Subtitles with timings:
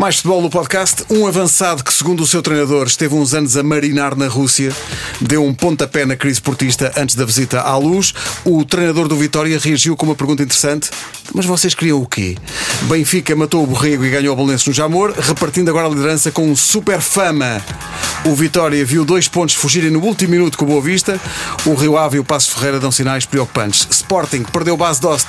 [0.00, 1.04] Mais futebol no podcast.
[1.10, 4.74] Um avançado que, segundo o seu treinador, esteve uns anos a marinar na Rússia,
[5.20, 8.14] deu um pontapé na crise portista antes da visita à luz.
[8.42, 10.88] O treinador do Vitória reagiu com uma pergunta interessante:
[11.34, 12.34] Mas vocês queriam o quê?
[12.84, 16.50] Benfica matou o Borrego e ganhou o Belenenses no Jamor, repartindo agora a liderança com
[16.50, 17.62] um super fama.
[18.24, 21.20] O Vitória viu dois pontos fugirem no último minuto com Boa Vista.
[21.66, 23.86] O Rio Ave e o Passo Ferreira dão sinais preocupantes.
[23.90, 25.28] Sporting perdeu base Dost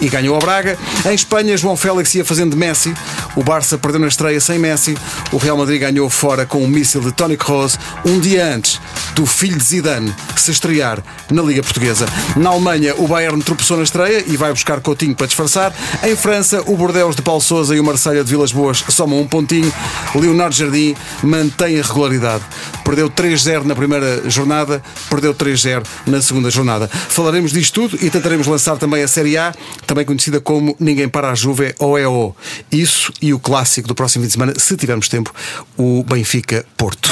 [0.00, 0.78] e ganhou a Braga.
[1.06, 2.94] Em Espanha, João Félix ia fazendo Messi.
[3.36, 4.96] O Barça perdeu na estreia sem Messi.
[5.32, 8.80] O Real Madrid ganhou fora com um míssil de Toni Kroos um dia antes
[9.14, 12.06] do filho de Zidane se estrear na Liga Portuguesa.
[12.36, 15.72] Na Alemanha, o Bayern tropeçou na estreia e vai buscar Coutinho para disfarçar.
[16.02, 19.26] Em França, o Bordeaux de Paulo Sousa e o Marselha de Vilas Boas somam um
[19.26, 19.72] pontinho.
[20.14, 22.44] Leonardo Jardim mantém a regularidade.
[22.84, 26.88] Perdeu 3-0 na primeira jornada, perdeu 3-0 na segunda jornada.
[26.88, 31.30] Falaremos disto tudo e tentaremos lançar também a Série A, também conhecida como Ninguém para
[31.30, 32.34] a Juve ou EO.
[32.70, 35.32] Isso e o clássico do próximo fim de semana, se tivermos tempo,
[35.76, 37.10] o Benfica Porto.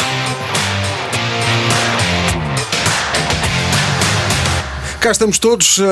[5.00, 5.84] Cá estamos todos, uh,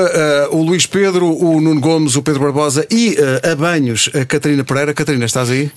[0.51, 4.63] o Luís Pedro, o Nuno Gomes, o Pedro Barbosa e uh, a banhos a Catarina
[4.63, 4.93] Pereira.
[4.93, 5.69] Catarina, estás aí?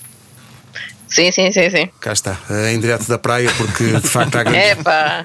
[1.07, 1.89] Sim, sim, sim, sim.
[1.99, 2.37] Cá está,
[2.71, 4.61] em direto da praia, porque de facto há grandes.
[4.61, 5.23] É pá,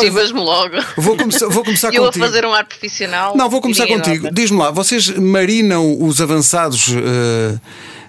[0.00, 0.76] chivas-me logo.
[0.96, 2.24] Vou começar, vou começar Eu contigo.
[2.24, 3.36] a fazer um ar profissional.
[3.36, 4.28] Não, vou começar contigo.
[4.32, 6.88] Diz-me lá, vocês marinam os avançados.
[6.88, 7.60] Uh,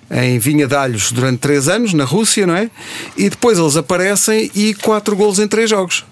[0.10, 2.70] em Vinha de Alhos durante 3 anos, na Rússia, não é?
[3.18, 6.06] E depois eles aparecem e 4 golos em 3 jogos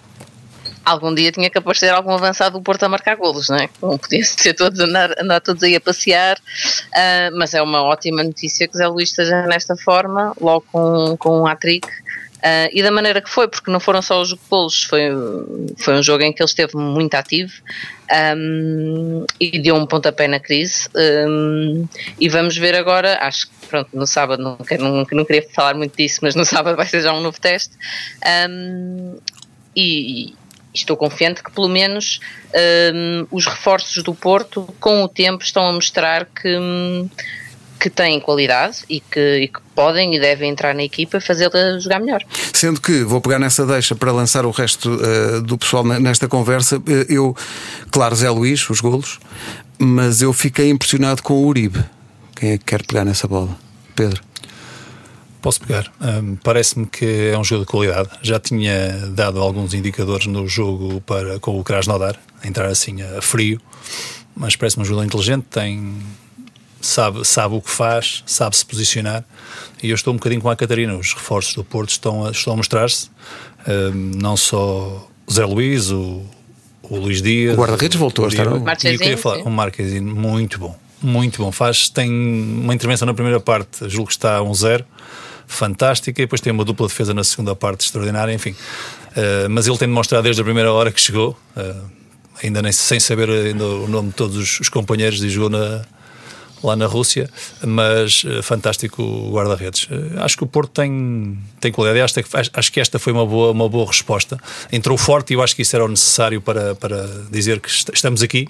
[0.86, 3.69] algum dia tinha que aparecer algum avançado do Porto a marcar golos, não é?
[3.81, 8.23] Não podia ser todos andar, andar todos aí a passear, uh, mas é uma ótima
[8.23, 11.88] notícia que Zé Luís esteja nesta forma, logo com, com um hat-trick.
[12.36, 15.09] Uh, e da maneira que foi, porque não foram só os golos, foi,
[15.77, 17.52] foi um jogo em que ele esteve muito ativo
[18.38, 20.88] um, e deu um pontapé na crise.
[20.95, 21.88] Um,
[22.20, 25.97] e vamos ver agora, acho que pronto, no sábado, não, não, não queria falar muito
[25.97, 27.75] disso, mas no sábado vai ser já um novo teste.
[28.47, 29.17] Um,
[29.75, 30.36] e,
[30.81, 32.19] estou confiante que pelo menos
[32.93, 37.09] um, os reforços do Porto, com o tempo, estão a mostrar que, hum,
[37.80, 41.80] que têm qualidade e que, e que, podem e devem entrar na equipa e fazê-la
[41.80, 42.23] jogar melhor.
[42.53, 46.77] Sendo que vou pegar nessa deixa para lançar o resto uh, do pessoal nesta conversa,
[46.77, 47.36] uh, eu,
[47.92, 49.19] claro, Zé Luís, os golos,
[49.77, 51.83] mas eu fiquei impressionado com o Uribe.
[52.36, 53.57] Quem é que quer pegar nessa bola?
[53.95, 54.21] Pedro.
[55.45, 55.94] Posso pegar.
[56.02, 58.10] Um, Parece-me que é um jogo de qualidade.
[58.23, 63.61] Já tinha dado alguns indicadores no jogo para, com o Krasnodar, entrar assim a frio,
[64.36, 65.98] mas parece-me um jogador inteligente, tem,
[66.82, 69.23] sabe, sabe o que faz, sabe se posicionar.
[69.84, 70.95] E eu estou um bocadinho com a Catarina.
[70.95, 73.11] Os reforços do Porto estão a, estão a mostrar-se.
[73.67, 76.23] Um, não só Zé Luís, o,
[76.82, 77.54] o Luís Dias.
[77.54, 78.48] O guarda-redes voltou a estar.
[78.48, 80.76] O, e eu queria falar, o Marquezinho, muito bom.
[81.04, 81.52] Muito bom.
[81.52, 84.84] Faz, tem uma intervenção na primeira parte, julgo que está a um zero
[85.48, 88.52] fantástica e depois tem uma dupla defesa na segunda parte extraordinária, enfim.
[88.52, 91.89] Uh, mas ele tem demonstrado desde a primeira hora que chegou, uh,
[92.44, 95.86] ainda nem sem saber ainda o nome de todos os, os companheiros e jogou na,
[96.66, 97.30] lá na Rússia,
[97.64, 99.84] mas uh, fantástico guarda-redes.
[99.84, 102.02] Uh, acho que o Porto tem, tem qualidade.
[102.02, 104.38] Acho acho que esta foi uma boa, uma boa resposta.
[104.72, 108.22] Entrou forte e eu acho que isso era o necessário para, para dizer que estamos
[108.22, 108.48] aqui.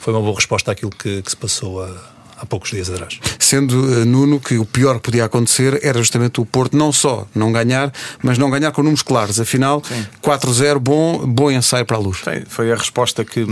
[0.00, 3.18] Foi uma boa resposta àquilo que, que se passou a há poucos dias atrás.
[3.38, 7.26] Sendo, uh, Nuno, que o pior que podia acontecer era justamente o Porto não só
[7.34, 9.40] não ganhar, mas não ganhar com números claros.
[9.40, 9.82] Afinal,
[10.22, 12.18] 4-0, bom, bom ensaio para a luz.
[12.18, 13.46] Sim, foi a resposta que,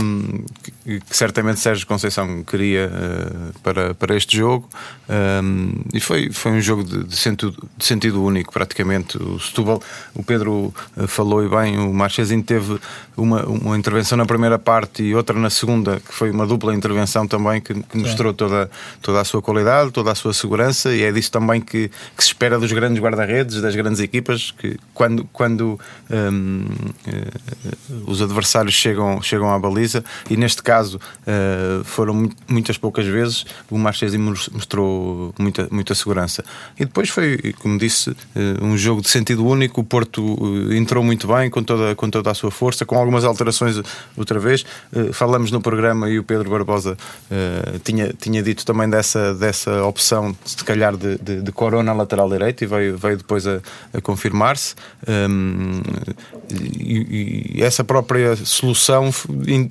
[0.83, 4.67] que, certamente Sérgio Conceição queria uh, para, para este jogo.
[5.09, 9.17] Um, e foi, foi um jogo de, de, sentido, de sentido único, praticamente.
[9.17, 9.81] O Setúbal,
[10.13, 12.79] o Pedro uh, falou e bem, o Marchezinho teve
[13.15, 17.27] uma, uma intervenção na primeira parte e outra na segunda, que foi uma dupla intervenção
[17.27, 18.69] também, que, que mostrou toda
[19.01, 22.29] toda a sua qualidade, toda a sua segurança, e é disso também que, que se
[22.29, 25.79] espera dos grandes guarda-redes, das grandes equipas, que quando, quando
[26.09, 27.73] um, uh, eh,
[28.05, 33.77] os adversários chegam, chegam à baliza, e neste caso uh, foram muitas poucas vezes, o
[33.77, 36.43] Marchesi mostrou muita, muita segurança.
[36.79, 38.15] E depois foi, como disse, uh,
[38.61, 40.23] um jogo de sentido único, o Porto
[40.73, 43.81] entrou muito bem, com toda, com toda a sua força, com algumas alterações
[44.17, 44.65] outra vez.
[45.13, 46.97] falamos no programa e o Pedro Barbosa
[47.83, 52.63] tinha, tinha dito também dessa, dessa opção, se calhar, de, de, de Corona lateral direito
[52.63, 53.59] e veio, veio depois a,
[53.93, 54.75] a confirmar-se.
[55.07, 55.81] Um,
[56.49, 59.09] e, e, essa própria solução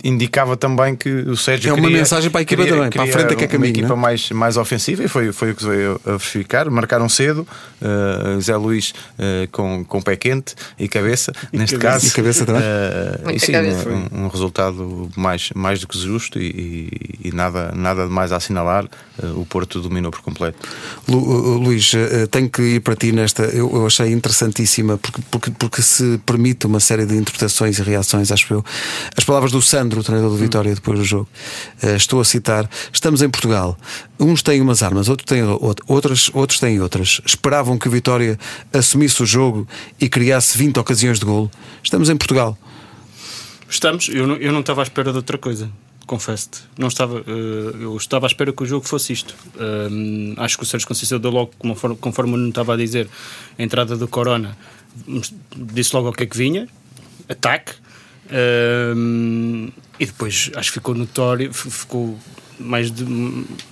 [0.05, 1.71] indicava também também que o Sérgio.
[1.71, 3.47] É uma queria, mensagem para a equipa queria, também, para a frente é que é
[3.47, 3.99] Uma caminho, equipa não é?
[4.00, 6.69] mais, mais ofensiva e foi, foi o que veio a verificar.
[6.71, 7.47] Marcaram cedo,
[7.81, 11.93] uh, Zé Luís uh, com, com pé quente e cabeça, neste cabeça.
[12.00, 12.06] caso.
[12.06, 12.62] E cabeça também.
[12.62, 13.89] Uh, e sim, cabeça.
[13.89, 16.47] um, um resultado mais, mais do que justo e,
[17.23, 18.85] e- e nada, nada de mais a assinalar.
[19.23, 20.59] Uh, o Porto dominou por completo.
[21.09, 23.44] Lu- Luís, uh, tenho que ir para ti nesta.
[23.44, 28.31] Eu, eu achei interessantíssima porque, porque, porque se permite uma série de interpretações e reações,
[28.33, 28.65] acho eu.
[29.17, 31.29] As palavras do Sandro, o treinador do Vitória, depois do jogo.
[31.82, 33.79] Uh, estou a citar: Estamos em Portugal.
[34.19, 37.20] Uns têm umas armas, outros têm out- outras, outros têm outras.
[37.25, 38.38] Esperavam que o Vitória
[38.73, 39.67] assumisse o jogo
[40.00, 41.50] e criasse 20 ocasiões de golo.
[41.82, 42.58] Estamos em Portugal.
[43.69, 45.70] Estamos, eu não, eu não estava à espera de outra coisa,
[46.06, 46.61] confesso-te.
[46.76, 49.34] Não estava, eh, eu estava à espera que o jogo fosse isto.
[49.58, 53.08] Ahm, acho que o Sérgio Conceição deu logo, conforme, conforme não estava a dizer,
[53.58, 54.58] a entrada do Corona,
[55.56, 56.69] disse logo o que é que vinha:
[57.29, 57.73] ataque.
[58.32, 59.69] Ahm,
[60.00, 62.19] e depois acho que ficou notório, ficou
[62.62, 63.05] mais, de-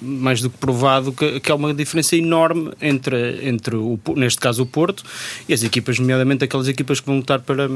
[0.00, 4.62] mais do que provado que, que há uma diferença enorme entre, entre o, neste caso
[4.62, 5.02] o Porto
[5.48, 7.68] e as equipas, nomeadamente aquelas equipas que vão lutar para,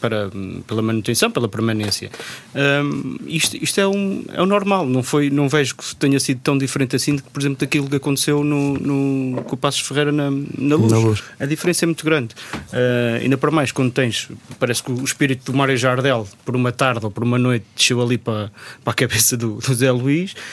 [0.00, 0.30] para,
[0.66, 2.10] pela manutenção, pela permanência.
[2.54, 6.40] Ahm, isto isto é, um, é o normal, não, foi, não vejo que tenha sido
[6.40, 10.30] tão diferente assim, por exemplo, daquilo que aconteceu no, no, com o Passos Ferreira na,
[10.30, 10.92] na, luz.
[10.92, 11.22] Na Luz.
[11.38, 12.34] A diferença é muito grande.
[12.72, 14.28] Ah, ainda para mais quando tens,
[14.58, 18.00] parece que o espírito do Mário Jardel, por uma tarde ou por uma noite, desceu
[18.00, 18.50] ali para,
[18.84, 20.34] para a cabeça do, do Zé Luís,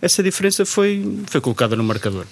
[0.00, 2.26] essa diferença foi, foi colocada no marcador.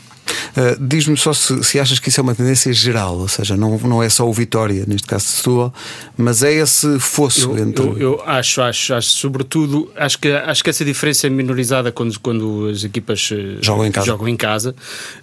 [0.56, 3.76] Uh, Diz-me só se, se achas que isso é uma tendência geral, ou seja, não,
[3.78, 5.74] não é só o Vitória, neste caso de Setúbal,
[6.16, 7.84] mas é esse fosso Eu, entre.
[7.84, 12.18] eu, eu acho, acho, acho, sobretudo, acho que, acho que essa diferença é minorizada quando,
[12.20, 14.06] quando as equipas eh, Jogam em casa.
[14.06, 14.76] Jogam em casa.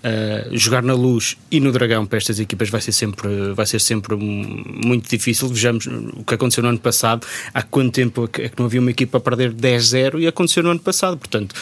[0.03, 3.79] Eh, jogar na luz e no Dragão para estas equipas vai ser sempre, vai ser
[3.79, 5.47] sempre muito difícil.
[5.47, 7.25] Vejamos o que aconteceu no ano passado.
[7.53, 10.71] Há quanto tempo é que não havia uma equipa a perder 10-0 e aconteceu no
[10.71, 11.17] ano passado.
[11.17, 11.55] Portanto,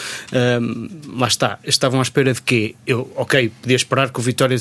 [1.16, 1.60] lá está.
[1.64, 2.76] Estavam à espera de quê?
[2.86, 4.58] Eu, ok, podia esperar que o Vitória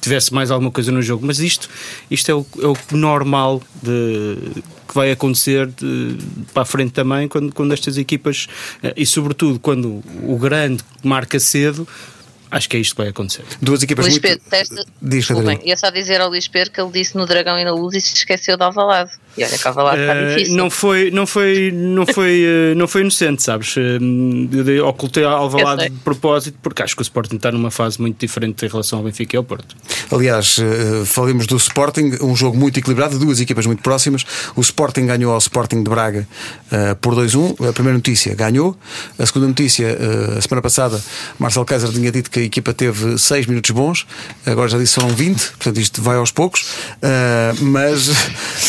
[0.00, 1.68] tivesse mais alguma coisa no jogo, mas isto,
[2.10, 6.18] isto é, o, é o normal de, que vai acontecer de-
[6.52, 8.46] para a frente também quando, quando estas equipas,
[8.82, 11.86] eh, e sobretudo quando o grande marca cedo,
[12.50, 13.44] acho que é isto que vai acontecer.
[13.60, 14.22] Duas equipas Luís muito.
[14.22, 14.84] Pedro, testa.
[15.02, 17.72] Diz, Desculpem, ia só dizer ao Luís Pedro que ele disse no Dragão e na
[17.72, 19.10] Luz e se esqueceu de Alvalade.
[19.36, 20.56] E olha que Alvalade está Eh, difícil.
[20.56, 23.98] não foi não foi não foi eh, não foi inocente sabes Eh,
[24.78, 28.18] eu ocultei a Alvalade de propósito porque acho que o Sporting está numa fase muito
[28.18, 29.74] diferente em relação ao Benfica e ao Porto
[30.12, 30.58] Aliás,
[31.06, 34.24] falemos do Sporting, um jogo muito equilibrado, duas equipas muito próximas.
[34.54, 36.28] O Sporting ganhou ao Sporting de Braga
[37.00, 37.68] por 2-1.
[37.68, 38.76] A primeira notícia ganhou.
[39.18, 39.96] A segunda notícia,
[40.36, 41.02] a semana passada,
[41.38, 44.06] Marcelo Kaiser tinha dito que a equipa teve 6 minutos bons,
[44.46, 46.66] agora já disse que foram 20, portanto isto vai aos poucos.
[47.60, 48.08] Mas,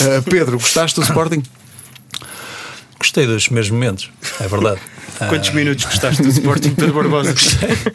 [0.01, 0.21] eh,
[0.56, 1.44] Pedro, gostaste do Sporting?
[3.00, 4.10] Gostei dos mesmos momentos,
[4.40, 4.80] é verdade.
[5.30, 7.34] quantos minutos gostaste do Sporting Pedro Barbosa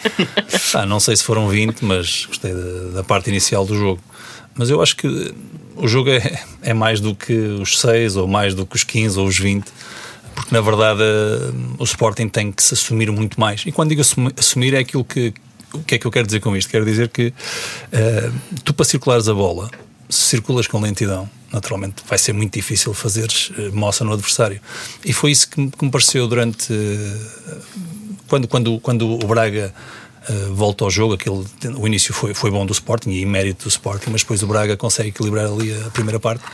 [0.75, 4.01] Ah, não sei se foram 20, mas gostei da, da parte inicial do jogo.
[4.55, 5.35] Mas eu acho que
[5.77, 9.19] o jogo é, é mais do que os 6, ou mais do que os 15
[9.19, 9.65] ou os 20,
[10.35, 11.03] porque na verdade
[11.79, 13.63] o Sporting tem que se assumir muito mais.
[13.67, 15.33] E quando digo assumi- assumir, é aquilo que.
[15.73, 16.69] O que é que eu quero dizer com isto?
[16.69, 17.33] Quero dizer que
[17.93, 18.31] eh,
[18.65, 19.71] tu, para circulares a bola,
[20.11, 24.61] se circulas com lentidão, naturalmente vai ser muito difícil fazeres eh, moça no adversário.
[25.05, 26.73] E foi isso que me, que me pareceu durante.
[26.73, 27.57] eh,
[28.29, 29.73] quando, quando, quando o Braga
[30.29, 31.45] eh, volta ao jogo, aquele,
[31.77, 34.77] o início foi, foi bom do Sporting e mérito do Sporting, mas depois o Braga
[34.77, 36.45] consegue equilibrar ali a primeira parte.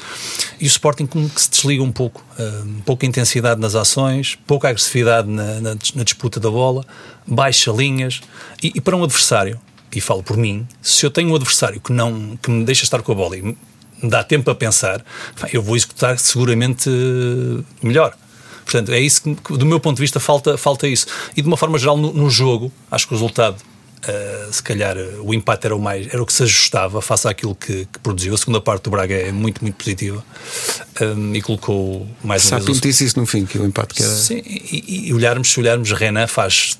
[0.60, 4.68] E o Sporting como que se desliga um pouco, eh, pouca intensidade nas ações, pouca
[4.68, 6.84] agressividade na, na na disputa da bola,
[7.26, 8.20] baixa linhas.
[8.62, 9.60] E, e para um adversário,
[9.94, 13.02] e falo por mim, se eu tenho um adversário que, não, que me deixa estar
[13.02, 13.56] com a bola e me
[14.02, 15.04] dá tempo a pensar,
[15.52, 18.14] eu vou executar seguramente eh, melhor.
[18.64, 21.06] Portanto, é isso que, do meu ponto de vista, falta, falta isso.
[21.36, 23.56] E de uma forma geral, no, no jogo, acho que o resultado,
[24.06, 27.28] eh, se calhar, eh, o empate era o mais, era o que se ajustava face
[27.28, 28.34] àquilo que, que produziu.
[28.34, 30.22] A segunda parte do Braga é muito, muito positiva
[31.00, 32.66] um, e colocou mais uma vez.
[32.66, 34.12] Sapinto disse isso no fim, que o empate que era.
[34.12, 36.76] Sim, e, e olharmos, se olharmos, Renan faz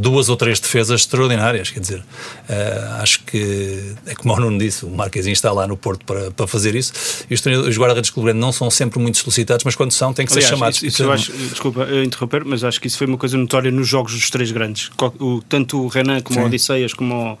[0.00, 2.02] duas ou três defesas extraordinárias, quer dizer,
[2.48, 6.30] eh, acho que é como o Nuno disse, o Marquezinho está lá no Porto para,
[6.30, 6.92] para fazer isso,
[7.30, 10.32] e os, os guarda-redes do não são sempre muito solicitados, mas quando são, têm que
[10.32, 10.76] ser Aliás, chamados.
[10.78, 13.70] isso- isso eu acho- desculpa eu interromper, mas acho que isso foi uma coisa notória
[13.70, 14.90] nos jogos dos três grandes.
[15.18, 17.38] O- tanto o Renan como o Odisseias, como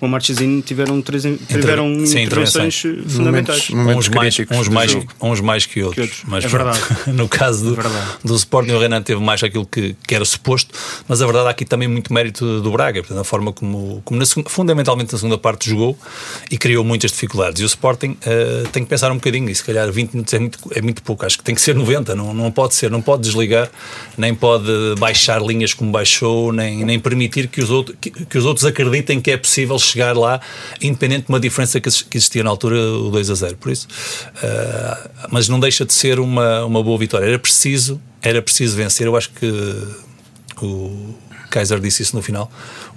[0.00, 3.70] o, o Marchezinho tiveram, três, tiveram sim, intervenções fundamentais.
[3.70, 5.94] Momentos, momentos uns, mais, uns, mais, uns mais que outros.
[5.94, 6.22] Que outros.
[6.26, 7.12] Mas É pronto, verdade.
[7.16, 8.06] no caso do, É verdade.
[8.24, 10.74] do Sporting, o Renan teve mais aquilo que, que era suposto,
[11.08, 14.20] mas a verdade há aqui também muito mérito do Braga, portanto, a forma como, como
[14.20, 15.96] na segunda- fundamentalmente na segunda parte jogou
[16.50, 17.60] e criou muitas dificuldades.
[17.60, 20.38] E o Sporting eh, tem que pensar um bocadinho, e se calhar 20 minutos é
[20.38, 23.00] muito, é muito pouco, acho que tem que ser 90, não, não pode ser, não
[23.00, 23.70] pode desligar,
[24.18, 24.66] nem pode
[24.98, 29.20] baixar linhas como baixou, nem, nem permitir que os, outros, que, que os outros acreditem
[29.20, 30.40] que é possível chegar lá,
[30.82, 33.56] independente de uma diferença que, que existia na altura, o 2 a 0.
[33.56, 33.86] Por isso,
[34.42, 37.26] eh, mas não deixa de ser uma, uma boa vitória.
[37.26, 39.06] Era preciso, era preciso vencer.
[39.06, 39.46] Eu acho que
[40.62, 41.14] o
[41.50, 42.50] Kaiser disse isso no final.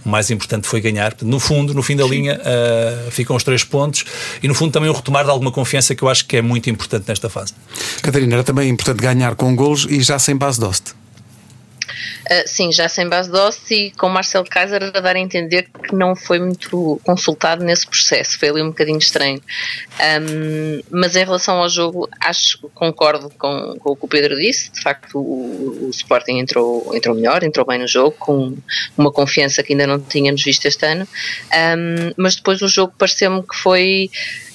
[0.06, 1.13] O mais importante foi ganhar.
[1.22, 4.06] No fundo, no fim da linha, eh, ficam os três pontos
[4.42, 6.70] e, no fundo, também o retomar de alguma confiança que eu acho que é muito
[6.70, 7.54] importante nesta fase.
[8.01, 10.94] Catarina, era também importante ganhar com golos e já sem base de hoste.
[12.29, 13.38] Uh, sim, já sem base de
[13.74, 18.38] e com Marcelo Kaiser a dar a entender que não foi muito consultado nesse processo.
[18.38, 19.41] Foi ali um bocadinho estranho.
[20.22, 24.69] Um, mas em relação ao jogo, acho concordo com, com o que o Pedro disse.
[24.72, 28.57] De facto, o, o Sporting entrou, entrou melhor, entrou bem no jogo, com
[28.98, 31.07] uma confiança que ainda não tínhamos visto este ano.
[31.53, 34.10] Um, mas depois o jogo pareceu-me que foi.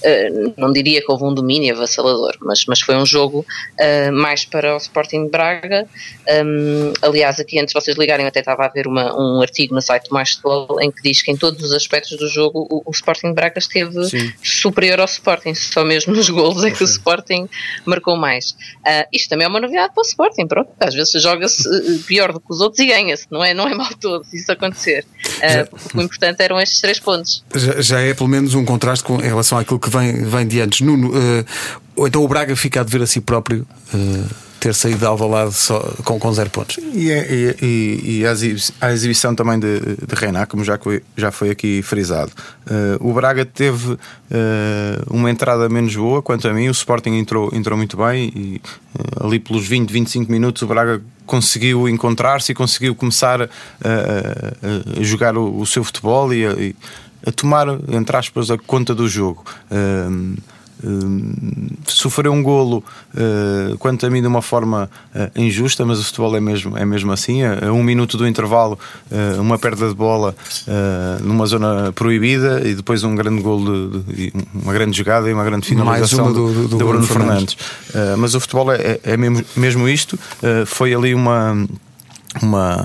[0.04, 3.46] Uh, não diria que houve um domínio avassalador, mas, mas foi um jogo
[3.80, 5.86] uh, mais para o Sporting de Braga.
[6.44, 9.80] Um, aliás, aqui antes de vocês ligarem, até estava a ver uma, um artigo no
[9.80, 12.82] site do Mais Futebol em que diz que em todos os aspectos do jogo o,
[12.84, 14.32] o Sporting de Braga esteve Sim.
[14.42, 17.48] superior ao Sporting, só mesmo nos golos é que o Sporting
[17.86, 18.50] marcou mais.
[18.50, 22.32] Uh, isto também é uma novidade para o Sporting, pronto, às vezes joga-se uh, pior
[22.32, 25.04] do que os outros e ganha-se, não é, não é mal todo se isso acontecer.
[25.38, 27.44] Uh, o importante eram estes três pontos.
[27.54, 30.60] Já, já é pelo menos um contraste com, em relação àquilo que vem, vem de
[30.60, 30.80] antes.
[30.80, 31.44] Nuno, eh,
[31.96, 35.54] ou então o Braga fica a dever a si próprio eh, ter saído de Alvalade
[35.54, 36.78] só, com, com zero pontos.
[36.94, 40.78] E, é- e- e- e a, exibi- a exibição também de, de Reiná, como já,
[41.16, 42.30] já foi aqui frisado.
[42.70, 43.98] Eh, o Braga teve
[44.30, 46.68] eh, uma entrada menos boa, quanto a mim.
[46.68, 48.60] O Sporting entrou, entrou muito bem e
[48.96, 53.46] eh, ali pelos 20, 25 minutos o Braga conseguiu encontrar-se e conseguiu começar a,
[53.84, 56.50] a- a jogar o, o seu futebol e a,
[57.28, 59.44] a tomar, entre aspas, a conta do jogo.
[59.72, 60.36] Hum,
[61.86, 62.82] sofreu um golo,
[63.14, 66.84] uh, quanto a mim, de uma forma uh, injusta, mas o futebol é mesmo, é
[66.84, 67.42] mesmo assim.
[67.44, 68.78] A, um minuto do intervalo,
[69.10, 70.34] uh, uma perda de bola
[71.22, 75.66] numa zona proibida e depois um grande golo, de, uma grande jogada e uma grande
[75.66, 77.54] finalização uma do- do- do de Bruno Fernandes.
[77.54, 78.18] Fernandes.
[78.18, 80.18] Mas o futebol é, é mesmo, mesmo isto.
[80.66, 81.66] Foi ali uma.
[82.42, 82.76] uma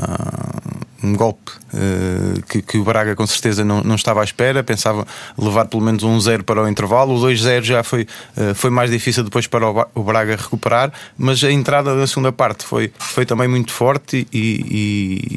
[1.07, 5.05] um golpe uh, que, que o Braga com certeza não, não estava à espera, pensava
[5.37, 7.15] levar pelo menos um 0 para o intervalo.
[7.15, 11.43] O 2-0 já foi, uh, foi mais difícil depois para o, o Braga recuperar, mas
[11.43, 14.37] a entrada da segunda parte foi, foi também muito forte e,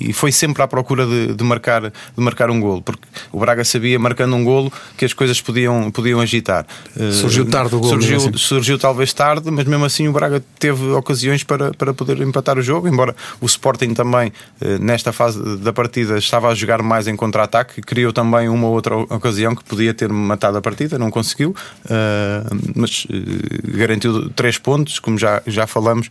[0.05, 3.39] e- e foi sempre à procura de, de marcar, de marcar um golo, porque o
[3.39, 6.67] Braga sabia, marcando um golo, que as coisas podiam, podiam agitar.
[6.97, 8.33] Uh, Surgiu tarde o golo, Surgiu, assim.
[8.37, 12.63] surgiu talvez tarde, mas mesmo assim o Braga teve ocasiões para, para poder empatar o
[12.63, 14.33] jogo, embora o Sporting também,
[14.81, 19.55] nesta fase da partida, estava a jogar mais em contra-ataque, criou também uma outra ocasião
[19.55, 21.55] que podia ter matado a partida, não conseguiu,
[21.89, 22.43] eh,
[22.75, 26.09] mas eh, garantiu três pontos, como já, já falamos,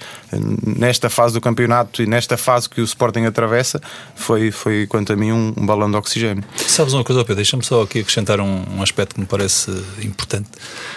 [0.65, 3.82] nesta fase do campeonato e nesta fase que o Sporting atravessa,
[4.15, 6.44] foi, foi quanto a mim, um, um balão de oxigênio.
[6.56, 7.36] Sabes uma coisa, Pedro?
[7.36, 10.50] Deixa-me só aqui acrescentar um, um aspecto que me parece importante,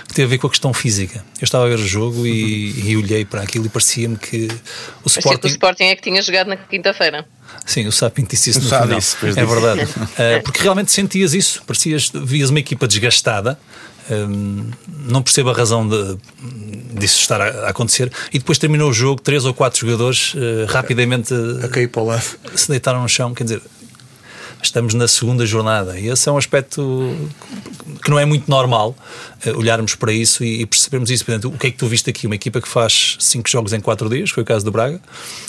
[0.06, 1.24] que tem a ver com a questão física.
[1.40, 4.48] Eu estava a ver o jogo e, e olhei para aquilo e parecia-me que
[5.04, 5.48] o Parecia que o Sporting.
[5.48, 7.26] Sporting é que tinha jogado na quinta-feira.
[7.64, 8.98] Sim, o Sapin disse isso no final.
[9.36, 9.82] é verdade.
[9.82, 13.58] Uh, porque realmente sentias isso, parecias, vias uma equipa desgastada.
[14.10, 14.70] um,
[15.06, 16.18] não percebo a razão de,
[16.98, 18.10] disso estar a, a acontecer.
[18.32, 21.32] E depois terminou o jogo, três ou quatro jogadores uh, rapidamente
[21.62, 22.24] A cair para o lado.
[22.54, 23.32] se deitaram no chão.
[23.34, 23.62] Quer dizer,
[24.62, 27.14] estamos na segunda jornada e esse é um aspecto
[28.04, 28.96] que não é muito normal
[29.44, 31.24] eh, olharmos para isso e, percebermos isso.
[31.24, 32.26] Portanto, o que é que tu viste aqui?
[32.26, 35.00] Uma equipa que faz cinco jogos em quatro dias, foi o caso do Braga,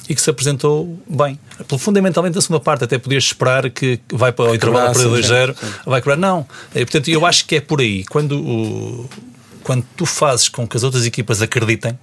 [0.09, 1.39] e que se apresentou bem.
[1.77, 5.55] Fundamentalmente na segunda parte, até podias esperar que vai para o intervalo para quebrasse, 2-0,
[5.85, 6.17] vai quebrar.
[6.17, 6.45] Não.
[6.75, 8.03] Eh, Portanto, eu acho que é por aí.
[8.05, 9.09] Quando, o-
[9.63, 11.97] quando tu fazes com que as outras equipas acreditem,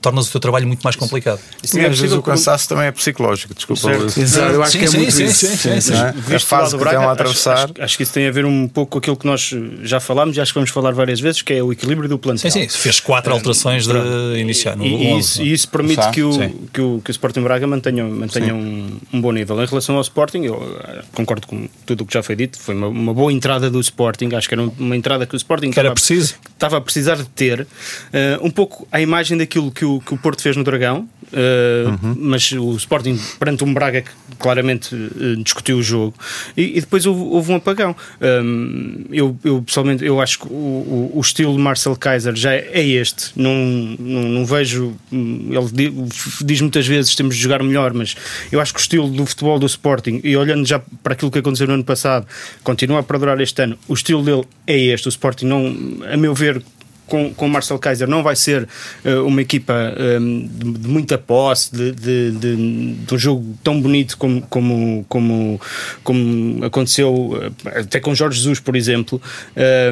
[0.00, 1.40] tornas o teu trabalho muito mais complicado.
[1.62, 3.80] Isso é às vezes possível o cansaço também é psicológico, desculpa.
[3.82, 4.20] Certo.
[4.20, 5.46] Exato, eu acho Sim, que é sim, muito sim, isso.
[5.46, 5.94] sim, sim, sim.
[5.94, 6.12] É?
[6.12, 7.64] Visto A fase do que estão a atravessar.
[7.64, 10.36] Acho, acho que isso tem a ver um pouco com aquilo que nós já falámos
[10.36, 12.50] e acho que vamos falar várias vezes, que é o equilíbrio do plantel.
[12.50, 13.92] Sim, sim, fez quatro alterações de
[14.38, 16.30] iniciar no E, e 11, isso, e isso permite que o,
[16.72, 19.60] que, o, que o Sporting Braga mantenha, mantenha um, um bom nível.
[19.62, 22.58] Em relação ao Sporting, eu eh, concordo com tudo o que já foi dito.
[22.58, 24.30] Foi uma, uma boa entrada do Sporting.
[24.34, 26.34] Acho que era uma entrada que o Sporting Que era estava- preciso.
[26.54, 27.66] estava a precisar de ter.
[28.12, 31.88] eh, um pouco a imagem daquilo que o, que o Porto fez no Dragão, uh,
[31.90, 32.14] uhum.
[32.16, 36.14] mas o Sporting perante um Braga que claramente uh, discutiu o jogo
[36.56, 37.96] e, e depois houve, houve, um apagão.
[38.20, 42.54] Um, eu, eu, pessoalmente eu acho que o, o, o, estilo de Marcel Kaiser já
[42.54, 43.32] é este.
[43.34, 43.54] Não,
[43.98, 44.94] não, não vejo.
[45.10, 46.08] Ele
[46.44, 48.14] diz muitas vezes temos de jogar melhor, mas
[48.52, 51.38] eu acho que o estilo do futebol do Sporting, e olhando já para aquilo que
[51.38, 52.26] aconteceu no ano passado,
[52.62, 53.78] continua a perdurar este ano.
[53.88, 55.08] O estilo dele é este.
[55.08, 55.74] O Sporting não,
[56.12, 56.62] a meu ver,
[57.10, 58.68] com, com Marcel Kaiser não vai ser
[59.04, 64.16] uh, uma equipa um, de, de, muita posse, de, de, de, um jogo tão bonito
[64.16, 65.60] como, como, como,
[66.04, 69.20] como aconteceu eh, até com Jorge Jesus, por exemplo,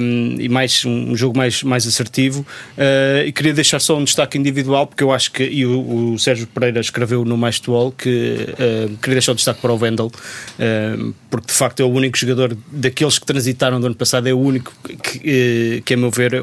[0.00, 2.46] um, e mais um jogo mais, mais assertivo.
[2.76, 6.18] Uh, e queria deixar só um destaque individual, porque eu acho que, e o, o
[6.18, 10.12] Sérgio Pereira escreveu no Mais Tuol, que uh, queria deixar o destaque para o Wendel,
[11.28, 14.38] porque de facto é o único jogador daqueles que transitaram do ano passado, é o
[14.38, 14.72] único
[15.02, 16.40] que, que a meu ver,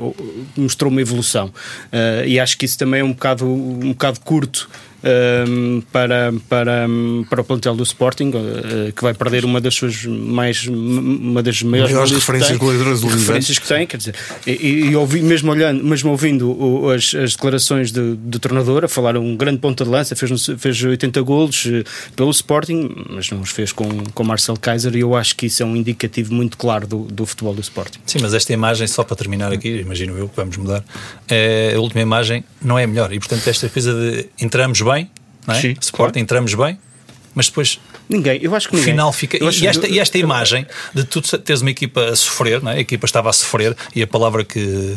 [0.65, 1.48] mostrou uma evolução.
[1.48, 4.69] Uh, e acho que isso também é um bocado, um bocado curto
[5.05, 6.88] um, para, para,
[7.29, 11.62] para o plantel do Sporting, uh, que vai perder uma das suas mais uma das
[11.62, 14.15] maiores, maiores referências goleadoras do referências que tem, quer dizer,
[14.47, 18.88] e, e, ouvi, mesmo olhando, mesmo ouvindo o, as, as declarações do, do treinador, a
[18.88, 21.83] falar um grande ponta de lança, fez, fez 80 golos uh,
[22.15, 25.62] pelo Sporting, mas não os fez com, com Marcel Kaiser, e eu acho que isso
[25.62, 28.00] é um indicativo muito claro do, do futebol do Sporting.
[28.05, 30.83] Sim, mas esta imagem, só para terminar aqui, imagino eu que vamos mudar,
[31.27, 34.94] é, a última imagem não é melhor, e portanto esta coisa de entramos bem,
[35.47, 35.61] não é?
[35.61, 36.19] Sim, Sport, claro.
[36.19, 36.77] entramos bem,
[37.33, 38.93] mas depois Ninguém, eu acho que ninguém.
[38.93, 39.37] final fica.
[39.43, 42.75] E esta, e esta imagem de tu teres uma equipa a sofrer, não é?
[42.75, 44.95] a equipa estava a sofrer, e a palavra que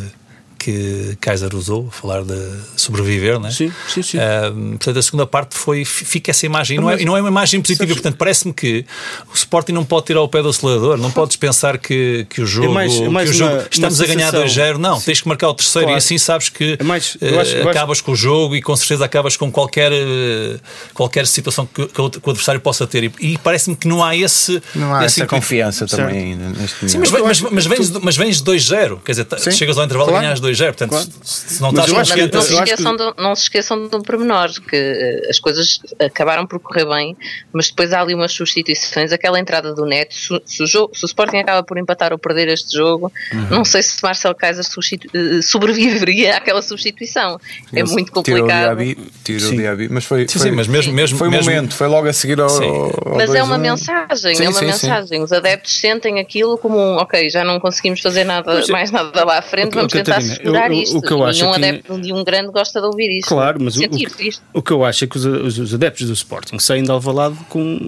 [0.59, 2.35] que Kaiser usou, falar de
[2.77, 3.51] sobreviver, né?
[3.51, 4.19] Sim, sim, sim.
[4.19, 7.29] Uh, portanto, a segunda parte foi, fica essa imagem, e não, é, não é uma
[7.29, 8.85] imagem positiva, sabes, portanto, parece-me que
[9.31, 12.47] o Sporting não pode tirar o pé do acelerador, não podes pensar que, que o
[12.47, 14.99] jogo, é mais, é mais que o jogo uma, estamos uma a ganhar 2-0, não,
[14.99, 15.07] sim.
[15.07, 15.97] tens que marcar o terceiro claro.
[15.97, 18.05] e assim sabes que é mais, eu acho, eu acabas acho...
[18.05, 20.59] com o jogo e com certeza acabas com qualquer, eh,
[20.93, 24.61] qualquer situação que, que, o, adversário possa ter, e, e parece-me que não há esse.
[24.75, 28.99] Não há essa confiança também neste Sim, mas, mas, mas, vens, mas vens de 2-0,
[29.05, 30.25] quer dizer, chegas ao intervalo claro.
[30.25, 30.91] e ganhas 2-0, portanto.
[30.91, 34.49] Claro se não estás mas, não, se esqueçam de, não se esqueçam de um pormenor,
[34.69, 37.17] que uh, as coisas acabaram por correr bem,
[37.53, 41.05] mas depois há ali umas substituições, aquela entrada do Neto, se, se, o, jogo, se
[41.05, 43.47] o Sporting acaba por empatar ou perder este jogo, uhum.
[43.51, 47.41] não sei se Marcel Kaiser uh, sobreviveria àquela substituição.
[47.75, 48.79] É muito complicado.
[49.25, 51.75] Tirou o Diaby, mas foi, sim, foi, sim, mas mesmo, mesmo, foi um mesmo, momento,
[51.75, 52.51] foi logo a seguir ao.
[52.51, 55.23] ao mas é uma mensagem, sim, é uma mensagem.
[55.23, 59.39] Os adeptos sentem aquilo como um, ok, já não conseguimos fazer nada, mais nada lá
[59.39, 60.99] à frente, vamos tentar segurar isto.
[60.99, 63.29] O que eu acho nenhum adepto de um grande gosta de ouvir isto.
[63.29, 66.13] Claro, mas o, o, o, que eu acho é que os, os, os, adeptos do
[66.13, 67.79] Sporting saem de Alvalade com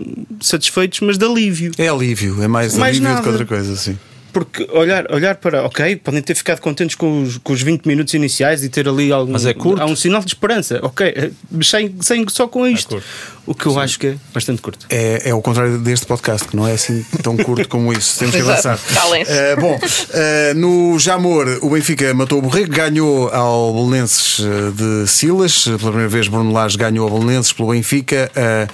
[0.41, 1.73] satisfeitos, mas de alívio.
[1.79, 3.21] É alívio, é mais, mais alívio nada.
[3.21, 3.99] do que outra coisa, sim.
[4.33, 8.15] Porque olhar, olhar para, ok, podem ter ficado contentes com os, com os 20 minutos
[8.15, 9.33] iniciais e ter ali algum.
[9.33, 9.83] Mas é curto.
[9.83, 12.97] Há um sinal de esperança, ok, mas sem, sem só com é isto.
[12.97, 13.03] É
[13.47, 13.81] o que eu Sim.
[13.81, 14.87] acho que é bastante curto.
[14.89, 18.19] É, é o contrário deste podcast, que não é assim tão curto como isso.
[18.19, 18.79] Temos que avançar.
[18.79, 25.09] Uh, bom, uh, no Jamor, o Benfica matou o Borrego, ganhou ao Belenenses eh, de
[25.09, 25.65] Silas.
[25.65, 28.31] Pela primeira vez, Bruno Lage ganhou ao Belenenses pelo Benfica.
[28.37, 28.73] Uh,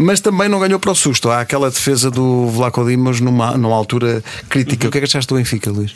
[0.00, 1.28] mas também não ganhou para o susto.
[1.28, 4.84] Há aquela defesa do Vlaco Dimas numa, numa altura crítica.
[4.84, 4.88] Uhum.
[4.88, 5.92] O que é que achaste do Benfica, Luís?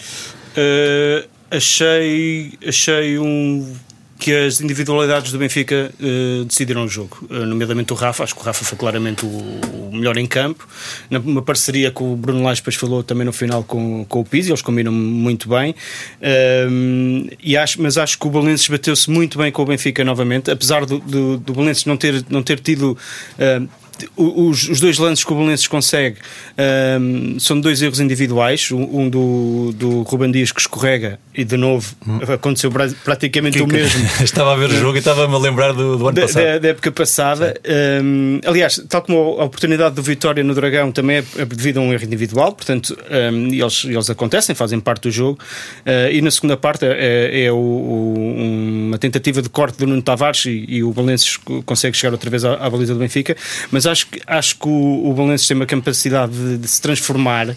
[0.56, 3.74] Uh, achei, achei um
[4.18, 8.24] que as individualidades do Benfica uh, decidiram o jogo, uh, nomeadamente o Rafa.
[8.24, 10.66] Acho que o Rafa foi claramente o, o melhor em campo.
[11.10, 14.50] Numa parceria com o Bruno Lage, depois falou também no final com, com o Pizzi,
[14.50, 15.74] eles combinam muito bem.
[16.20, 20.50] Uh, e acho, mas acho que o Belenenses bateu-se muito bem com o Benfica novamente,
[20.50, 21.54] apesar do, do, do
[21.86, 22.96] não ter, não ter tido
[24.16, 26.16] os, os, dois lances que o Belenenses consegue
[27.00, 28.70] um, são dois erros individuais.
[28.72, 32.18] Um do, do Ruben Dias que escorrega e de novo hum.
[32.33, 32.70] aconteceu
[33.04, 34.04] praticamente que, o mesmo.
[34.22, 36.44] estava a ver o jogo e estava-me a lembrar do, do ano da, passado.
[36.44, 37.54] Da, da época passada.
[38.02, 41.80] Um, aliás, tal como a oportunidade do Vitória no Dragão também é, é devido a
[41.80, 42.96] um erro individual, portanto,
[43.33, 45.38] um, eles, eles acontecem, fazem parte do jogo.
[45.80, 48.14] Uh, e na segunda parte é, é o, o,
[48.88, 52.44] uma tentativa de corte do Nuno Tavares e, e o Belenenses consegue chegar outra vez
[52.44, 53.37] à, à baliza do Benfica.
[53.70, 57.51] Mas mas acho que, acho que o, o tem uma capacidade de, de se transformar,
[57.51, 57.55] uh,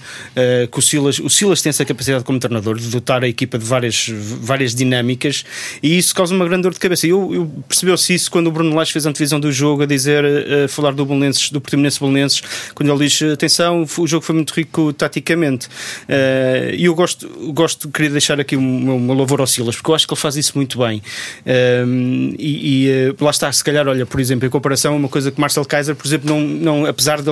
[0.72, 3.66] que o Silas, o Silas tem essa capacidade como treinador de dotar a equipa de
[3.66, 5.46] várias, várias dinâmicas
[5.82, 7.08] e isso causa uma grande dor de cabeça.
[7.08, 10.24] Eu, eu percebeu-se isso quando o Bruno Lage fez a antevisão do jogo a dizer,
[10.24, 12.42] uh, a falar do Belenenses, do Portimonense Belenenses,
[12.76, 15.68] quando ele diz, atenção, o jogo foi muito rico taticamente.
[15.68, 19.96] Uh, e eu gosto, gosto, queria deixar aqui uma, uma louvor ao Silas, porque eu
[19.96, 21.02] acho que ele faz isso muito bem.
[21.46, 25.40] Uh, e, e lá está, se calhar, olha, por exemplo, em comparação uma coisa que
[25.40, 27.30] Marcel Kaiser, por exemplo, exemplo, não, não, apesar de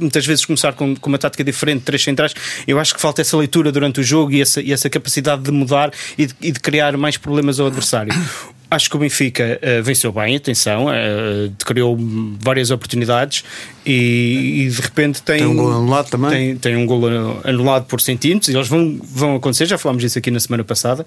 [0.00, 2.34] muitas vezes começar com, com uma tática diferente, três centrais,
[2.66, 5.50] eu acho que falta essa leitura durante o jogo e essa, e essa capacidade de
[5.50, 8.12] mudar e de, e de criar mais problemas ao adversário.
[8.70, 11.96] Acho que o Benfica uh, venceu bem, atenção, uh, criou
[12.38, 13.42] várias oportunidades
[13.86, 16.30] e, e, de repente tem, tem um gol anulado também.
[16.30, 17.00] Tem, tem um gol
[17.44, 21.06] anulado por centímetros e eles vão, vão acontecer, já falámos disso aqui na semana passada.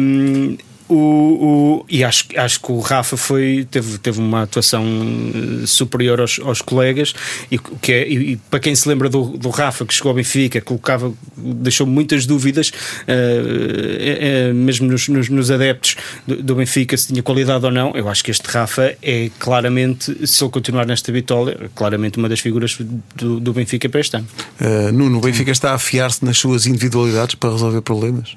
[0.00, 0.56] Um,
[0.88, 6.20] o, o, e acho, acho que o Rafa foi, teve, teve uma atuação eh, superior
[6.20, 7.14] aos, aos colegas
[7.50, 10.60] e, que é, e, para quem se lembra do, do Rafa que chegou ao Benfica,
[10.60, 17.22] colocava, deixou muitas dúvidas, uh, mesmo nos, nos, nos adeptos do, do, Benfica, se tinha
[17.22, 17.92] qualidade ou não.
[17.94, 22.40] Eu acho que este Rafa é claramente, se ele continuar nesta vitória, claramente uma das
[22.40, 22.76] figuras
[23.14, 24.26] do, do Benfica para este ano.
[24.60, 28.36] Uh, Nuno, o Benfica está a afiar-se nas suas individualidades para resolver problemas?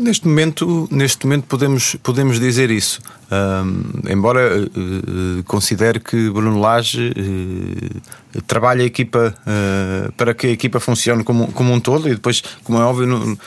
[0.00, 3.02] Neste momento, neste momento podemos, podemos dizer isso.
[3.30, 10.50] Um, embora uh, considere que Bruno Lage uh, trabalha a equipa uh, para que a
[10.50, 13.38] equipa funcione como, como um todo e depois, como é óbvio, no,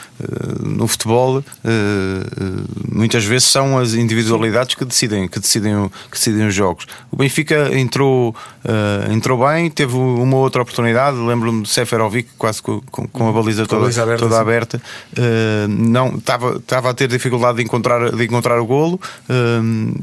[0.62, 1.44] no futebol
[2.90, 6.86] muitas vezes são as individualidades que decidem, que decidem, que decidem os jogos.
[7.12, 8.36] O Benfica entrou,
[9.12, 13.86] entrou bem, teve uma outra oportunidade, lembro-me de Seferovic quase com, com, a baliza toda,
[13.86, 14.82] a aberta, toda aberta.
[15.70, 19.00] não, estava, estava a ter dificuldade de encontrar, de encontrar o golo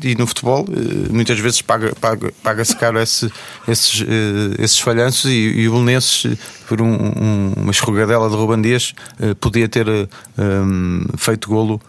[0.02, 3.30] e no futebol eh, muitas vezes paga-se paga, paga caro esse,
[3.66, 8.60] esses, eh, esses falhanços e, e o Belenenses por um, um, uma escorregadela de Ruban
[8.60, 9.86] Dias eh, podia ter
[10.38, 11.80] um, feito golo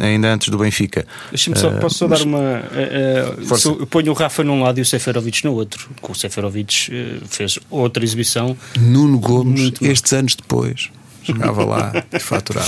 [0.00, 1.06] ainda antes do Benfica.
[1.30, 2.38] Deixa-me só, posso só mas, dar uma.
[2.38, 5.90] Uh, eu ponho o Rafa num lado e o Seferovic no outro.
[6.00, 6.90] O Seferovic
[7.28, 8.56] fez outra exibição.
[8.80, 10.90] Nuno Gomes, estes anos depois
[11.26, 12.66] jogava lá e faturava.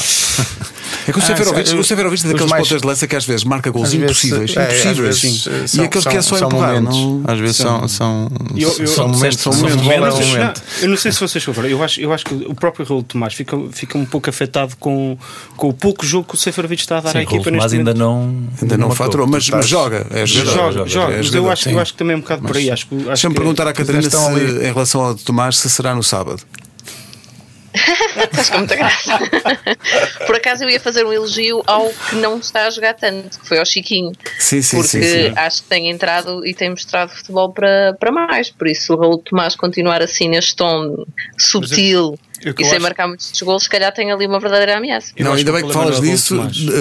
[1.06, 2.62] É que o ah, Seferovic, o Seferovic é daqueles mais...
[2.62, 5.20] pontas de lança que às vezes marca gols impossíveis, é, impossíveis.
[5.20, 5.64] Vezes, sim.
[5.64, 6.82] E são, aqueles são, que é só empurrar.
[6.82, 7.22] Não...
[7.26, 9.40] Às vezes são, são, eu, eu, são momentos.
[9.40, 10.26] São momentos, momentos.
[10.26, 10.62] momentos.
[10.82, 13.34] Eu não sei se vocês souberam, eu acho, eu acho que o próprio Raul Tomás
[13.34, 15.16] fica, fica um pouco afetado com,
[15.56, 17.94] com o pouco jogo que o Seferovic está a dar sim, à equipa neste ainda
[17.94, 20.06] não Ainda não faturou, mas, mas joga.
[20.10, 21.16] É joga, joga, joga.
[21.16, 22.70] Mas eu acho, eu acho que também é um bocado por aí.
[22.90, 24.08] Deixa-me perguntar à Catarina
[24.62, 26.42] em relação ao Tomás se será no sábado.
[28.24, 29.18] Estás com muita graça.
[30.26, 33.46] Por acaso eu ia fazer um elogio ao que não está a jogar tanto, que
[33.46, 34.12] foi ao Chiquinho.
[34.38, 38.50] Sim, sim, porque sim, acho que tem entrado e tem mostrado futebol para, para mais.
[38.50, 41.04] Por isso, o Raul Tomás continuar assim neste tom.
[41.76, 42.82] Eu, eu e sem acho...
[42.82, 45.12] marcar muitos gols, se calhar tem ali uma verdadeira ameaça.
[45.18, 46.40] não, ainda bem que falas nisso,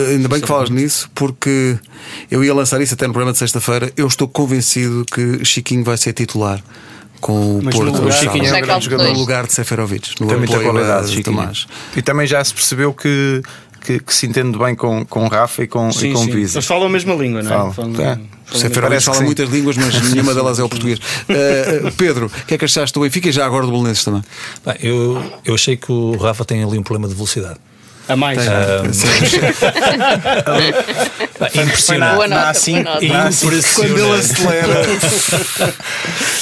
[0.09, 1.77] ainda bem que falas nisso, porque
[2.29, 3.91] eu ia lançar isso até no programa de sexta-feira.
[3.97, 6.63] Eu estou convencido que Chiquinho vai ser titular
[7.19, 8.01] com o Mas Porto.
[8.03, 9.09] O Chiquinho é um grande jogador.
[9.09, 10.19] No lugar de Seferovic.
[10.19, 11.67] No Tem muita qualidade, de Tomás.
[11.95, 13.41] E também já se percebeu que
[13.87, 16.31] que, que, se entende bem com, com o Rafa e com, sim, e com sim.
[16.31, 16.57] Pisa.
[16.57, 17.73] Eles falam a mesma língua, não é?
[17.73, 17.93] Falam.
[17.93, 18.19] Falam, é.
[18.57, 20.99] Seferovic fala muitas línguas, mas nenhuma delas é o português.
[20.99, 24.23] Uh, Pedro, o que é que achaste do Benfica e já agora do Belenenses também?
[24.65, 27.59] Bem, eu, eu achei que o Rafa tem ali um problema de velocidade.
[28.07, 28.39] A mais.
[28.39, 28.41] Um,
[31.61, 32.15] impressionante.
[32.15, 33.73] Boa nota, assim, impressionante.
[33.75, 34.81] Quando ele acelera.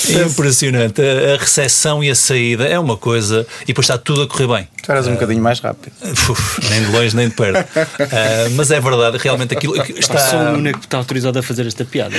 [0.29, 1.01] impressionante.
[1.01, 3.47] A, a recepção e a saída é uma coisa.
[3.63, 4.67] E depois está tudo a correr bem.
[4.83, 5.93] Tu eras um uh, bocadinho mais rápido.
[6.29, 7.59] Uf, nem de longe nem de perto.
[7.59, 9.75] Uh, mas é verdade, realmente aquilo.
[9.81, 10.19] Está...
[10.19, 12.15] Sou o único que está autorizado a fazer esta piada.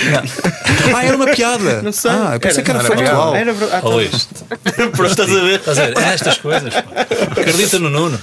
[0.92, 1.82] ah, era uma piada.
[1.82, 2.10] Não sei.
[2.10, 3.36] Ah, eu pensei era, que era factual.
[3.36, 3.88] Era, era, ah, tá.
[4.88, 5.60] Pronto, estás a ver?
[5.60, 5.98] Estás a ver?
[5.98, 6.74] É estas coisas.
[6.74, 8.18] Acredita no Nuno.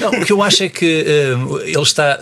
[0.00, 1.04] Não, o que eu acho acha que
[1.36, 2.20] uh, ele está.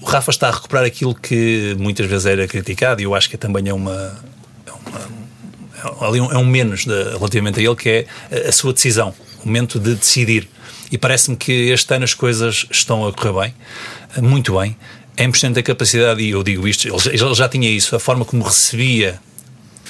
[0.00, 3.36] O Rafa está a recuperar aquilo que muitas vezes era criticado e eu acho que
[3.36, 4.18] também é uma.
[4.66, 8.72] É, uma, ali um, é um menos de, relativamente a ele, que é a sua
[8.72, 10.48] decisão, o momento de decidir.
[10.92, 13.54] E parece-me que este ano as coisas estão a correr bem,
[14.22, 14.76] muito bem.
[15.16, 18.42] É importante a capacidade, e eu digo isto, ele já tinha isso, a forma como
[18.42, 19.20] recebia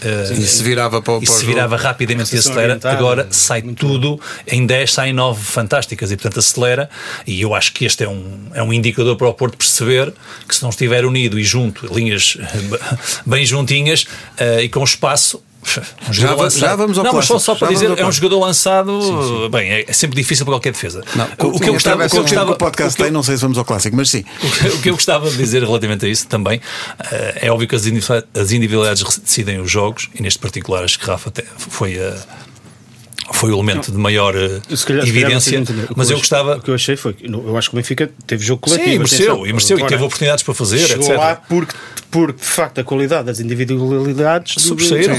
[0.02, 2.78] Uh, e se virava para, para e se virava rapidamente e acelera.
[2.84, 4.22] Agora sai tudo, bom.
[4.46, 6.88] em 10 saem 9 fantásticas e portanto acelera.
[7.26, 10.12] E eu acho que este é um, é um indicador para o Porto perceber
[10.48, 12.36] que se não estiver unido e junto, linhas
[13.26, 14.04] bem juntinhas
[14.38, 17.98] uh, e com espaço, um já, já, vamos ao Não, mas só, só para dizer,
[17.98, 19.00] é um jogador lançado.
[19.02, 19.50] Sim, sim.
[19.50, 21.04] Bem, é, é, sempre difícil para qualquer defesa.
[21.14, 23.42] Não, o, que eu gostava, o que eu gostava, o podcast tem, não sei se
[23.42, 24.24] vamos ao clássico, mas sim.
[24.74, 26.60] O que eu gostava de dizer relativamente a isso também
[27.10, 31.32] eh, é óbvio que as individualidades decidem os jogos e neste particular acho que Rafa
[31.56, 32.16] foi a
[33.32, 35.62] foi o elemento de maior uh, calhar, evidência.
[35.96, 36.56] mas eu, gostava.
[36.56, 38.90] O que eu achei foi eu acho que o Benfica teve jogo coletivo.
[38.90, 40.78] Sim, mereceu, e, mereceu, e teve oportunidades para fazer.
[40.78, 41.18] Chegou etc.
[41.18, 41.74] lá porque,
[42.10, 45.16] porque, de facto, a qualidade das individualidades sobressaíram.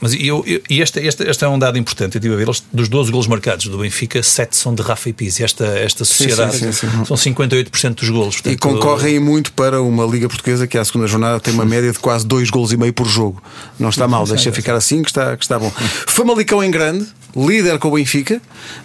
[0.00, 2.16] Mas eu, eu, e este, este, este é um dado importante.
[2.16, 5.12] Eu tive a ver, dos 12 golos marcados do Benfica, 7 são de Rafa e
[5.12, 5.44] Pizzi.
[5.44, 8.34] Esta, esta sociedade sim, sim, sim, são 58% dos golos.
[8.36, 11.92] Portanto, e concorrem muito para uma Liga Portuguesa que, à segunda jornada, tem uma média
[11.92, 13.42] de quase 2 golos e meio por jogo.
[13.78, 15.70] Não está mal, deixa ficar assim, que está, que está bom.
[16.06, 17.06] Famalicão em grande
[17.46, 18.40] líder com o Benfica,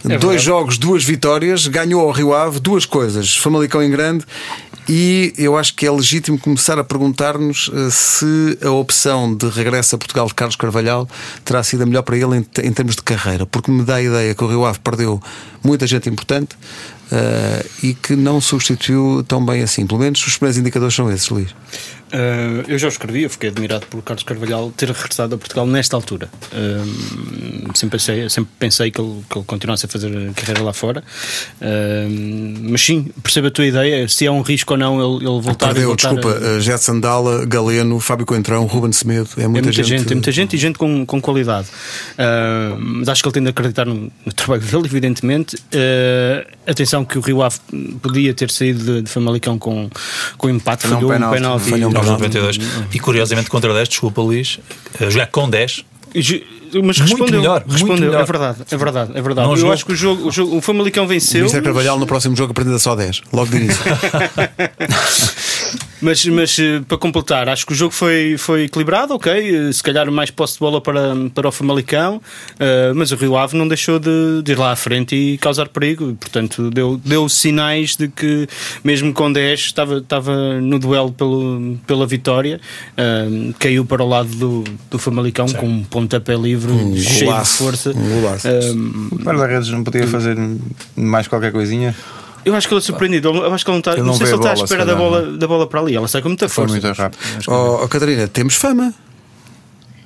[0.09, 4.25] é dois jogos, duas vitórias, ganhou ao Rio Ave, duas coisas, Famalicão em grande
[4.89, 9.95] E eu acho que é legítimo começar a perguntar-nos uh, se a opção de regresso
[9.95, 11.09] a Portugal de Carlos Carvalhal
[11.43, 14.01] terá sido a melhor para ele em, em termos de carreira, porque me dá a
[14.01, 15.21] ideia que o Rio Ave perdeu
[15.61, 16.55] muita gente importante
[17.11, 19.85] uh, e que não substituiu tão bem assim.
[19.85, 21.53] Pelo menos os primeiros indicadores são esses, Luís.
[22.07, 25.67] Uh, eu já o escrevi, eu fiquei admirado por Carlos Carvalhal ter regressado a Portugal
[25.67, 26.29] nesta altura.
[26.53, 31.03] Uh, sempre, pensei, sempre pensei que ele, que ele continuasse a fazer carreira lá fora.
[31.61, 34.07] Uh, mas sim, percebo a tua ideia.
[34.07, 36.59] Se é um risco ou não ele, ele voltar Perdeu, voltar desculpa, a...
[36.61, 37.01] Jetson
[37.47, 39.29] Galeno, Fábio Coentrão, Ruben Semedo.
[39.37, 40.11] É muita, é muita gente, gente.
[40.11, 41.67] É muita gente e gente com, com qualidade.
[42.77, 45.57] mas acho que ele tem de acreditar no, no trabalho dele, evidentemente.
[46.65, 47.59] atenção que o Rio Ave
[48.01, 49.89] podia ter saído de, de Famalicão com,
[50.37, 51.69] com empate, falhou um penalti.
[51.69, 52.60] Falhou um 92.
[52.93, 54.60] E curiosamente contra 10, desculpa Luís,
[55.10, 55.86] jogar com 10.
[56.84, 57.88] Mas respondeu, muito melhor, respondeu.
[57.88, 58.21] Muito melhor.
[58.21, 59.47] É verdade, é verdade, é verdade.
[59.47, 59.73] Não eu jogo.
[59.73, 61.45] acho que o jogo, o, jogo, o Famalicão venceu.
[61.45, 61.62] O Mr.
[61.62, 63.84] Carvalhal no próximo jogo aprende só 10, logo de início.
[65.99, 69.32] Mas, mas eh, para completar, acho que o jogo foi, foi equilibrado, ok.
[69.32, 73.36] Eh, se calhar mais posse de bola para, para o Famalicão, uh, mas o Rio
[73.36, 76.15] Ave não deixou de, de, ir lá à frente e causar perigo.
[76.19, 78.47] Portanto, deu, deu sinais de que,
[78.84, 82.62] mesmo com 10, estava, estava no duelo pelo, pela vitória.
[82.93, 85.58] Uh, caiu para o lado do, do Famalicão Sim.
[85.58, 87.89] com um pontapé livre um cheio golaço, de força.
[87.91, 88.47] Um golaço.
[88.47, 90.37] Uh, o guarda-redes não podia fazer
[90.95, 91.95] mais qualquer coisinha?
[92.47, 93.27] Eu acho que ele é surpreendido.
[93.27, 93.95] Eu acho que ele não está.
[93.97, 95.95] Não, não sei se ele está à espera da bola, da bola para ali.
[95.95, 96.79] Ela sai com muita força.
[96.79, 97.19] Foi muito rápido.
[97.47, 98.93] Oh, oh, Catarina, temos fama.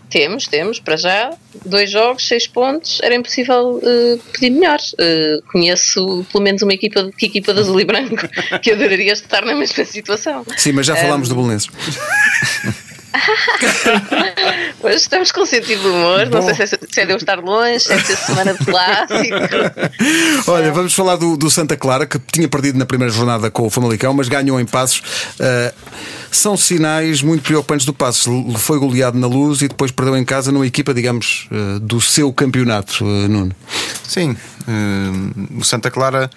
[0.10, 1.32] Temos, temos, para já,
[1.66, 4.78] dois jogos, seis pontos, era impossível uh, pedir melhor.
[4.94, 8.28] Uh, conheço pelo menos uma equipa, que equipa de azul e branco
[8.62, 10.46] que adoraria estar na mesma situação.
[10.58, 11.30] Sim, mas já falámos um...
[11.30, 11.70] do Bolonenses.
[14.84, 16.28] Hoje estamos com sentido de humor.
[16.28, 16.38] Bom.
[16.38, 18.54] Não sei se é, se é de eu estar longe, se é de ser semana
[18.54, 19.36] de clássico.
[20.50, 23.70] Olha, vamos falar do, do, Santa Clara, que tinha perdido na primeira jornada com o
[23.70, 25.00] Famalicão, mas ganhou em passos.
[25.40, 25.74] Uh,
[26.32, 28.26] são sinais muito preocupantes do Passos.
[28.60, 32.34] Foi goleado na luz e depois perdeu em casa numa equipa, digamos, uh, do seu
[32.34, 33.56] campeonato, uh, Nuno.
[34.08, 34.36] Sim,
[35.58, 36.30] o Santa Clara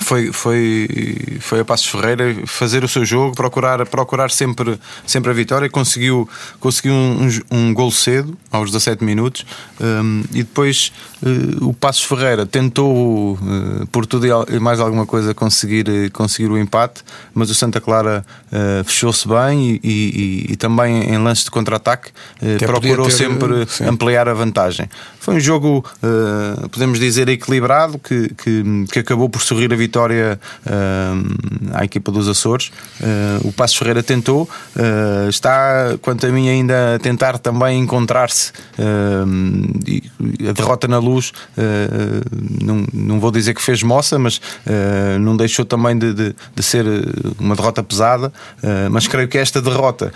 [0.00, 0.88] foi, foi,
[1.40, 5.68] foi a Passos Ferreira fazer o seu jogo, procurar, procurar sempre, sempre a vitória.
[5.70, 6.28] Conseguiu,
[6.60, 9.46] conseguiu um, um, um gol cedo, aos 17 minutos,
[9.80, 15.34] um, e depois uh, o Passos Ferreira tentou, uh, por tudo e mais alguma coisa,
[15.34, 17.02] conseguir, conseguir o empate,
[17.34, 22.10] mas o Santa Clara uh, fechou-se bem e, e, e, também em lance de contra-ataque
[22.58, 23.84] procurou ter, sempre sim.
[23.84, 24.88] ampliar a vantagem.
[25.26, 25.84] Foi um jogo,
[26.70, 32.28] podemos dizer, equilibrado, que, que, que acabou por sorrir a vitória uh, à equipa dos
[32.28, 32.70] Açores.
[33.00, 38.52] Uh, o Passos Ferreira tentou, uh, está, quanto a mim, ainda a tentar também encontrar-se.
[40.48, 41.32] a derrota na luz,
[42.62, 44.40] não, não vou dizer que fez moça, mas
[45.20, 46.84] não deixou também de, de, de, ser
[47.38, 48.32] uma derrota pesada.
[48.90, 50.12] mas creio que esta derrota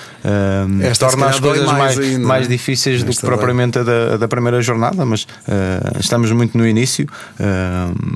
[0.83, 4.29] esta torna as coisas mais, mais, mais difíceis do que propriamente a da, a da,
[4.29, 5.00] primeira jornada.
[5.05, 5.27] Mas
[5.99, 7.07] estamos muito no início.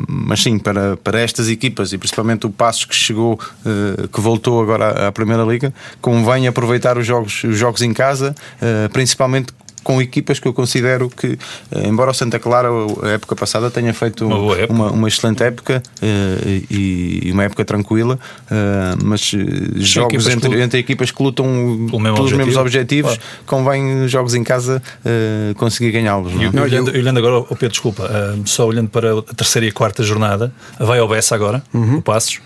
[0.09, 4.63] mas sim, para, para estas equipas e principalmente o Passos que chegou, uh, que voltou
[4.63, 9.53] agora à Primeira Liga, convém aproveitar os jogos, os jogos em casa, uh, principalmente
[9.85, 11.39] com equipas que eu considero que,
[11.71, 12.69] eh, embora o Santa Clara
[13.03, 14.73] a época passada tenha feito uma, época.
[14.73, 18.19] uma, uma excelente época uh, e, uma época tranquila,
[18.51, 19.31] uh, mas
[19.77, 21.47] jogos entre, que, entre equipas que lutam
[21.91, 22.37] pelos objetivo.
[22.39, 23.45] mesmos objetivos, claro.
[23.47, 26.33] convém jogos em casa uh, conseguir ganhá-los.
[26.33, 26.61] É?
[26.61, 28.11] Olhando, olhando, agora, oh Pedro, desculpa,
[28.47, 31.99] só olhando para a terceira e a quarta jornada, vai ao Bessa agora, uhum.
[31.99, 32.41] o Passos,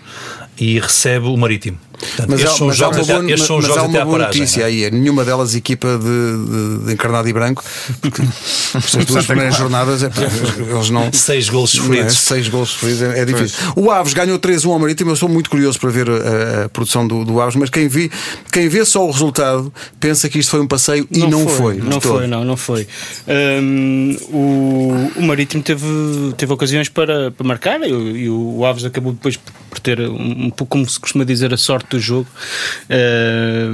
[0.59, 1.77] e recebe o Marítimo.
[1.99, 4.91] Portanto, mas, há, mas, há, uma boa, mas, mas há uma boa notícia aí, é
[4.91, 7.63] nenhuma delas equipa de, de, de, encarnado e branco,
[8.01, 8.21] porque
[8.73, 10.09] as duas primeiras jornadas é,
[10.57, 11.11] eles não.
[11.11, 12.13] Seis gols sofridos.
[12.13, 13.57] É, seis gols sofridos é, é difícil.
[13.73, 13.85] Pois.
[13.85, 17.05] O Aves ganhou 3-1 ao Marítimo, eu sou muito curioso para ver a, a produção
[17.05, 18.09] do, do, Aves, mas quem, vi,
[18.51, 21.75] quem vê só o resultado pensa que isto foi um passeio e não, foi.
[21.75, 22.87] Não foi, não, não foi.
[23.27, 25.85] Um, o, o Marítimo teve,
[26.37, 29.37] teve ocasiões para, para marcar e, e o Aves acabou depois
[29.69, 32.27] por ter um pouco, como se costuma dizer, a sorte do jogo,
[32.85, 33.73] uh,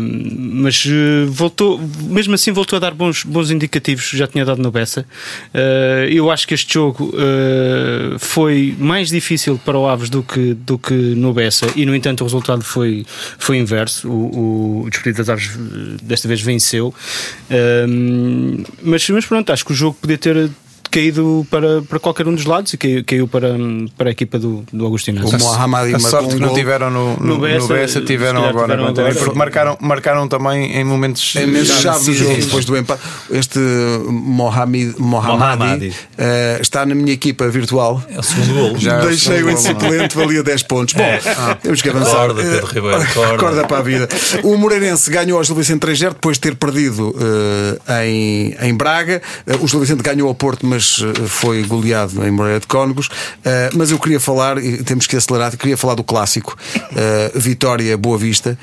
[0.51, 4.71] mas uh, voltou, mesmo assim, voltou a dar bons, bons indicativos, já tinha dado no
[4.71, 5.06] Bessa.
[5.54, 7.13] Uh, eu acho que este jogo
[8.19, 12.21] foi mais difícil para o Aves do que, do que no Bessa, e no entanto
[12.21, 13.06] o resultado foi,
[13.38, 14.10] foi inverso.
[14.10, 15.51] O, o das Aves
[16.01, 16.93] desta vez venceu,
[18.82, 20.49] mas, mas pronto, acho que o jogo podia ter
[20.95, 23.49] caído para, para qualquer um dos lados e caiu, caiu para,
[23.97, 25.25] para a equipa do, do Agostinho.
[25.25, 26.58] O Mohamed A marcou sorte um que não gol.
[26.58, 28.67] tiveram no, no, No no Bessa, Bessa, se tiveram agora.
[28.75, 29.15] tiveram agora.
[29.15, 31.36] Porque marcaram, marcaram também em momentos.
[31.36, 33.01] Em meses já chave do jogo, depois do empate.
[33.31, 33.60] Este
[34.10, 35.93] Mohamed, Mohamadi Mohamadi.
[36.17, 38.01] eh, está na minha equipa virtual.
[38.10, 38.79] É o segundo golo.
[38.79, 40.93] Já- Deixei-o em segundo gol, suplente, valia 10 pontos.
[40.93, 41.03] Bom,
[41.62, 42.15] temos que avançar.
[42.25, 43.01] Acorda, Pedro Eh, Ribeiro,
[43.36, 43.67] acorda.
[43.67, 44.08] para a vida.
[44.43, 47.15] O Moreirense ganhou ao Gil Vicente 3-0 depois de ter perdido
[47.89, 49.21] eh, em, em Braga.
[49.47, 53.09] Eh, o Gil Vicente ganhou ao Porto, mas eh, foi goleado em Moreira de Cónegos.
[53.43, 56.57] Eh, mas eu queria falar, e temos que acelerar, queria falar do clássico
[56.95, 58.57] eh, Vitória Boa Vista.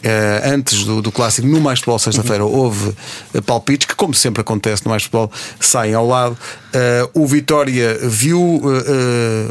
[0.00, 2.94] Eh, antes do, do clássico, no Mais Futebol sexta-feira, houve
[3.34, 6.38] eh, palpites que, como sempre acontece no Mais Futebol, saem ao lado.
[6.72, 8.60] Eh, o Vitória viu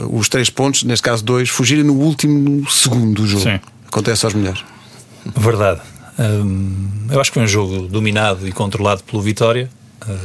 [0.10, 3.44] os três pontos, neste caso dois, fugirem no último segundo do jogo.
[3.44, 3.60] Sim.
[3.88, 4.64] Acontece aos melhores.
[5.36, 5.82] Verdade.
[6.18, 9.70] Hum, eu acho que foi um jogo dominado e controlado pelo Vitória.
[10.08, 10.16] Hum,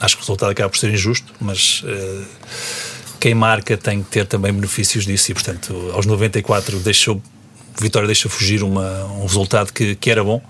[0.00, 2.22] acho que o resultado acaba por ser injusto, mas eh,
[3.20, 7.22] quem marca tem que ter também benefícios disso e, portanto, aos 94 deixou,
[7.78, 10.42] Vitória deixa fugir uma, um resultado que, que era bom.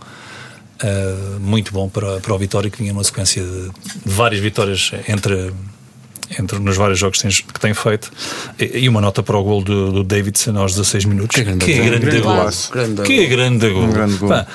[0.82, 3.68] Uh, muito bom para, para o Vitória, que vinha numa sequência de,
[4.06, 5.52] de várias vitórias entre,
[6.38, 8.10] entre nos vários jogos que tem, que tem feito.
[8.58, 11.34] E, e uma nota para o gol do, do Davidson aos 16 minutos.
[11.34, 11.84] Que grande que gol.
[11.84, 12.06] grande,
[12.72, 13.04] Grande gol!
[13.04, 13.82] que grande gol!
[13.82, 14.28] Um grande gol.
[14.30, 14.46] Pá,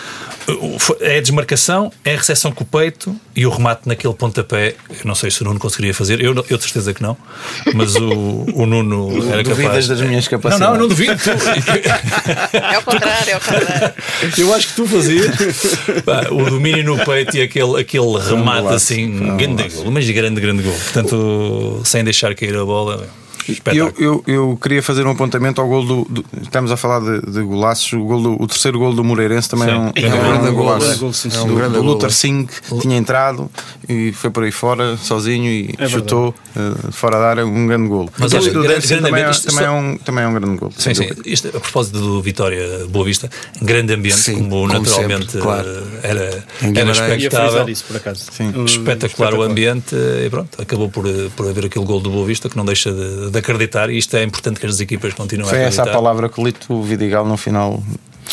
[1.01, 4.75] é a desmarcação, é a recepção com o peito e o remate naquele pontapé.
[4.89, 7.17] Eu não sei se o Nuno conseguiria fazer, eu, eu de certeza que não,
[7.73, 9.88] mas o, o Nuno era Duvidas capaz.
[9.88, 10.60] das minhas Não, capacidades.
[10.67, 11.15] não, eu não duvido.
[11.15, 11.29] Tu-
[12.55, 13.93] É ao contrário, é ao contrário.
[14.38, 15.36] Eu acho que tu fazias
[16.31, 20.63] o domínio no peito e aquele, aquele remate assim, um grande gol, mas grande, grande
[20.63, 20.73] gol.
[20.73, 23.08] Portanto, sem deixar cair a bola,
[23.53, 23.93] espetáculo.
[23.97, 26.05] eu, eu queria fazer um apontamento ao gol do.
[26.10, 27.91] do- estamos a falar de, de golaços.
[27.93, 29.73] O, gol do- o terceiro gol do Moreirense também Sim.
[29.73, 30.86] é um, É é um um grande grande gol, golaço.
[30.86, 31.93] grande gol, É um do, grande do gol.
[31.93, 32.47] Luther Singh
[32.81, 33.49] tinha entrado
[33.88, 37.88] e foi por aí fora sozinho e É chutou eh, fora da área um grande
[37.88, 38.10] gol.
[38.17, 40.27] Mas O olha, do grande- Davidson também, é, grande ambiente, também, é um, também é
[40.27, 40.71] um grande gol.
[40.77, 41.08] Sim, sim.
[41.25, 43.29] Isto, a propósito do Vitória Boa Vista,
[43.62, 45.67] grande ambiente, Sim, como, como naturalmente sempre, claro.
[45.67, 47.49] eh, era, Em era expectável.
[47.49, 48.25] frisar isso, por acaso.
[48.31, 48.51] Sim.
[48.55, 49.49] Um, Espetacular o espetacular.
[49.49, 52.65] ambiente e pronto, acabou por, eh, por haver aquele gol do Boa Vista que não
[52.65, 55.82] deixa de, de acreditar e isto é importante que as equipas continuem Foi a essa
[55.82, 55.98] a acreditar.
[56.02, 57.82] palavra que o Lito Vidigal no final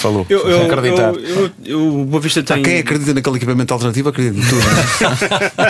[0.03, 0.27] falou.
[0.29, 1.15] Eu, eu, acreditar.
[1.15, 2.63] eu, eu, Boa Vista tem.
[2.63, 4.63] quem acredita naquele equipamento alternativo acredita em tudo.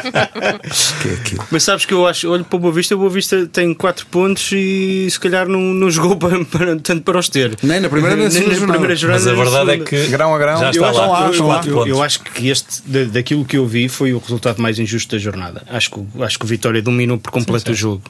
[1.02, 1.44] que é aquilo.
[1.50, 4.06] Mas sabes que eu acho, olho para o Boa Vista, o Boa Vista tem 4
[4.06, 7.56] pontos e se calhar não, não jogou para, para- tanto para os ter.
[7.62, 8.72] Nem na primeira nem na segunda jornada.
[8.72, 9.24] primeira jornada.
[9.24, 10.58] Mas a nem na verdade é que Grão a grão.
[10.58, 11.88] já Eu está acho, lá, eu- os eu, eu- pontos.
[11.88, 15.18] eu acho que este, da- daquilo que eu vi, foi o resultado mais injusto da
[15.20, 15.62] jornada.
[15.68, 18.02] Acho que, o- acho que o Vitória dominou por completo o jogo.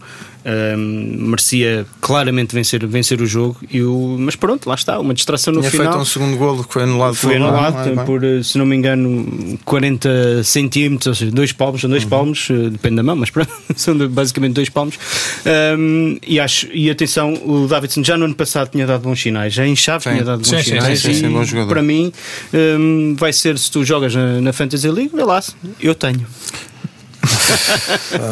[0.45, 5.55] Ahm, merecia claramente vencer, vencer o jogo, e o, mas pronto, lá está, uma distração
[5.55, 5.87] no Tinha final.
[6.21, 8.05] Um segundo golo que foi anulado Foi anulado não é?
[8.07, 11.93] por, eh, se não me engano, 40 centímetros, ou seja, dois palmos, são Uhum.
[11.93, 14.99] dois palmos, eh, depende da mão, mas pronto, são basicamente dois palmos.
[15.47, 19.53] Ahm, e acho, e atenção, o Davidson já no ano passado tinha dado bons sinais,
[19.53, 20.11] já em chave Sim.
[20.11, 21.01] tinha dado bons Sim, sim, sinais.
[21.01, 21.69] sim, sim, e bom jogador.
[21.69, 22.13] para mim,
[22.53, 25.41] ahm, vai ser se tu jogas na, na Fantasy League, vê lá,
[25.81, 26.27] eu tenho.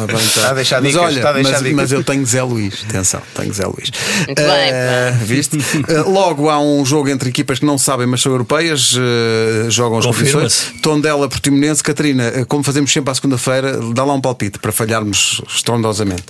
[0.07, 0.17] Bem.
[0.17, 1.75] Está a deixar mas dicas, olha, está a deixar mas, dicas.
[1.75, 2.85] mas eu tenho Zé Luís.
[2.89, 3.91] Atenção, tenho Zé Luís.
[4.25, 5.57] Muito bem, Eh, viste?
[5.87, 9.99] Eh, logo há um jogo entre equipas que não sabem, mas são europeias, eh, jogam
[9.99, 10.71] as competições.
[10.81, 11.83] Tondela Portimonense.
[11.83, 16.23] Catarina, como fazemos sempre à segunda-feira, dá lá um palpite para falharmos estrondosamente.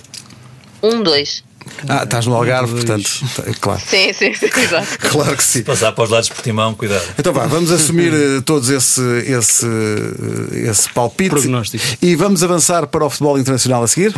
[0.82, 1.44] Um, dois.
[1.88, 3.80] Ah, estás no Algarve, portanto, tá- claro.
[3.86, 4.86] Sim, sim, sim, exato.
[5.10, 5.62] Claro que sim.
[5.62, 7.02] Passar para os lados de Portimão, cuidado.
[7.18, 11.84] Então vá, vamos assumir eh, todos esse, esse, eh, esse palpite Prognóstico.
[12.00, 14.12] e vamos avançar para o futebol internacional a seguir.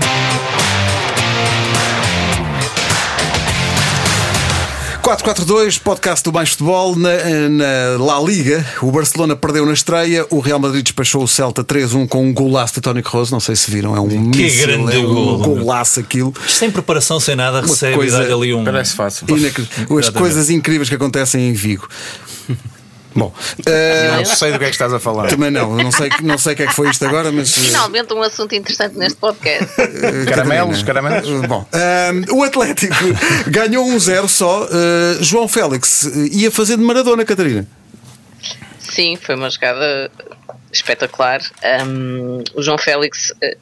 [5.22, 7.11] 442, podcast do Mais Futebol na,
[7.48, 8.64] na La Liga.
[8.83, 12.74] O Barcelona perdeu na estreia, o Real Madrid despachou o Celta 3-1 com um golaço
[12.74, 13.31] de Toni Kroos.
[13.31, 16.35] Não sei se viram, é um míssil, grande é um golo, golaço aquilo.
[16.48, 18.64] Sem preparação, sem nada, recebe coisa- ali um.
[18.64, 19.27] Parece fácil.
[19.98, 21.88] As coisas incríveis que acontecem em Vigo.
[23.16, 23.33] Bom,
[23.66, 25.29] eh, Não sei do que é que estás a falar.
[25.29, 27.57] também não, não sei, não sei o que é que foi isto agora, mas.
[27.57, 29.74] eh, Finalmente um assunto interessante neste podcast.
[30.29, 31.20] Caramelos, Catarina.
[31.20, 31.46] caramelos.
[31.48, 32.94] Bom, ahm, o Atlético
[33.48, 34.68] ganhou 1-0 só.
[35.20, 37.66] João Félix eh, ia fazer de Maradona, Catarina.
[38.81, 40.11] Sim, foi uma jogada
[40.72, 41.40] espetacular.
[41.87, 43.57] Um, o João Félix eh,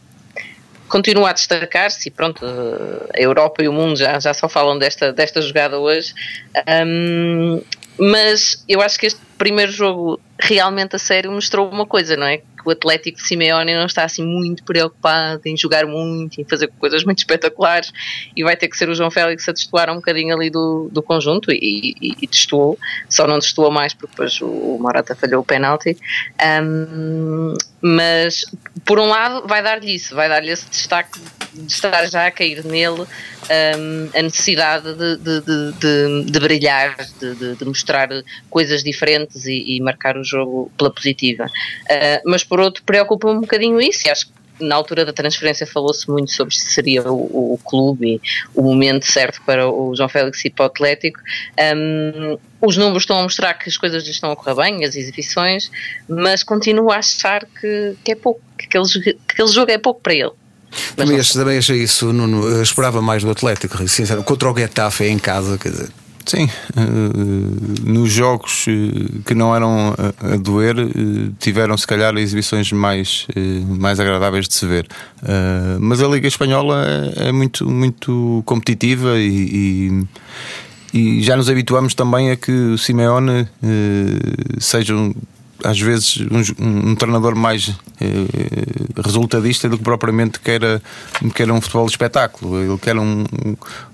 [0.89, 4.79] continua a destacar-se e pronto, eh, a Europa e o mundo já, já só falam
[4.79, 6.13] desta, desta jogada hoje.
[6.87, 7.63] Um,
[7.99, 12.39] mas eu acho que este primeiro jogo realmente a sério mostrou uma coisa, não é?
[12.39, 16.69] Que o Atlético de Simeone não está assim muito preocupado em jogar muito, em fazer
[16.79, 17.93] coisas muito espetaculares
[18.37, 21.03] e vai ter que ser o João Félix a destoar um bocadinho ali do, do
[21.03, 22.79] conjunto e, e, e destoou,
[23.09, 25.97] só não destoou mais porque depois o, Morata falhou o penalti.
[26.63, 28.45] Um, mas
[28.85, 31.19] por um lado vai dar-lhe isso, vai dar-lhe esse destaque
[31.53, 37.65] de estar já a cair nele um, a necessidade de, de, de, de brilhar, de,
[37.65, 38.09] mostrar
[38.49, 41.45] coisas diferentes e, e, marcar o jogo pela positiva.
[41.45, 45.67] Uh, mas por outro, preocupa-me um bocadinho isso e acho que na altura da transferência
[45.67, 48.21] falou-se muito sobre se seria o, o, clube e
[48.55, 51.21] o momento certo para o João Félix ir para o Atlético.
[51.77, 55.71] Um, os números estão a mostrar que as coisas estão a correr bem, as exibições,
[56.09, 60.01] mas continuo a achar que, que é pouco, que aquele, que aquele jogo é pouco
[60.01, 60.33] para ele.
[60.97, 62.49] Também, também achei isso, Nuno.
[62.49, 64.27] Eu esperava mais do Atlético, sinceramente.
[64.27, 66.02] Contra o Getafe em casa, quer dizer.
[66.25, 72.71] Sim, uh, nos jogos uh, que não eram a, doer, uh, tiveram se calhar exibições
[72.73, 73.27] mais,
[73.67, 74.87] mais agradáveis de se ver.
[75.81, 76.85] mas a Liga Espanhola
[77.17, 80.05] é, é muito, muito competitiva e,
[80.93, 83.49] e, e, já nos habituamos também a que o Simeone
[84.59, 85.13] seja um
[85.65, 86.19] às vezes
[86.59, 90.83] um, um treinador mais eh, resultadista do que propriamente queira,
[91.35, 92.59] queira um futebol de espetáculo.
[92.61, 93.25] Ele quer um,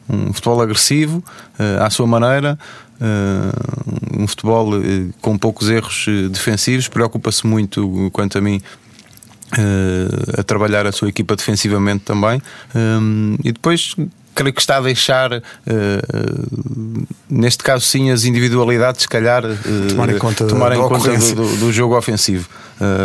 [0.08, 1.22] um, futebol agressivo
[1.58, 2.58] eh, à sua maneira.
[3.00, 8.60] Uh, um futebol uh, com poucos erros uh, defensivos, preocupa-se muito, quanto a mim,
[10.36, 12.42] a trabalhar a sua equipa defensivamente também.
[13.42, 13.94] e depois
[14.38, 19.88] creio que está a deixar, uh, uh, neste caso sim, as individualidades, se calhar, uh,
[19.88, 22.48] tomar em conta, tomar em conta do, do, do, jogo ofensivo.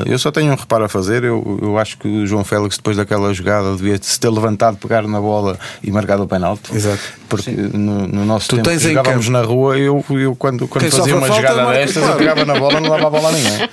[0.06, 1.24] eu só tenho um reparo a fazer.
[1.24, 5.08] Eu, eu acho que o João Félix, depois daquela jogada, devia se ter levantado, pegar
[5.08, 6.76] na bola e marcado o penalti.
[6.76, 7.02] Exato.
[7.28, 11.28] Porque no, no, nosso tu tempo jogávamos na rua, eu, eu quando, quando fazia uma
[11.28, 12.14] jogada marca, destas, claro.
[12.14, 13.70] eu pegava na bola, não dava a bola a ninguém.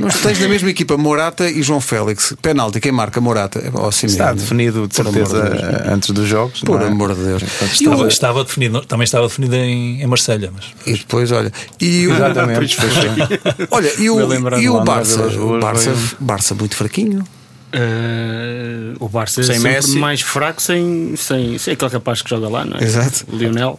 [0.00, 2.36] Mas tu tens na mesma equipa Morata e João Félix.
[2.40, 3.58] Penalti, quem marca Morata?
[3.58, 6.60] É Está definido de certeza antes dos jogos.
[6.60, 7.42] Por amor amor de Deus.
[7.72, 10.52] Estava, estava definido, também estava definido em, em Marselha.
[10.54, 10.66] Mas...
[10.86, 11.52] E depois, olha.
[11.80, 12.76] E o, Exatamente.
[13.70, 15.26] olha, e o, e o Barça?
[15.26, 17.24] O Barça, Barça muito fraquinho.
[17.72, 19.98] Uh, o Barça sem é sempre Messi.
[19.98, 22.82] mais fraco sem, sem, sem aquele capaz que joga lá, não é?
[22.82, 23.26] Exato.
[23.32, 23.78] Lionel.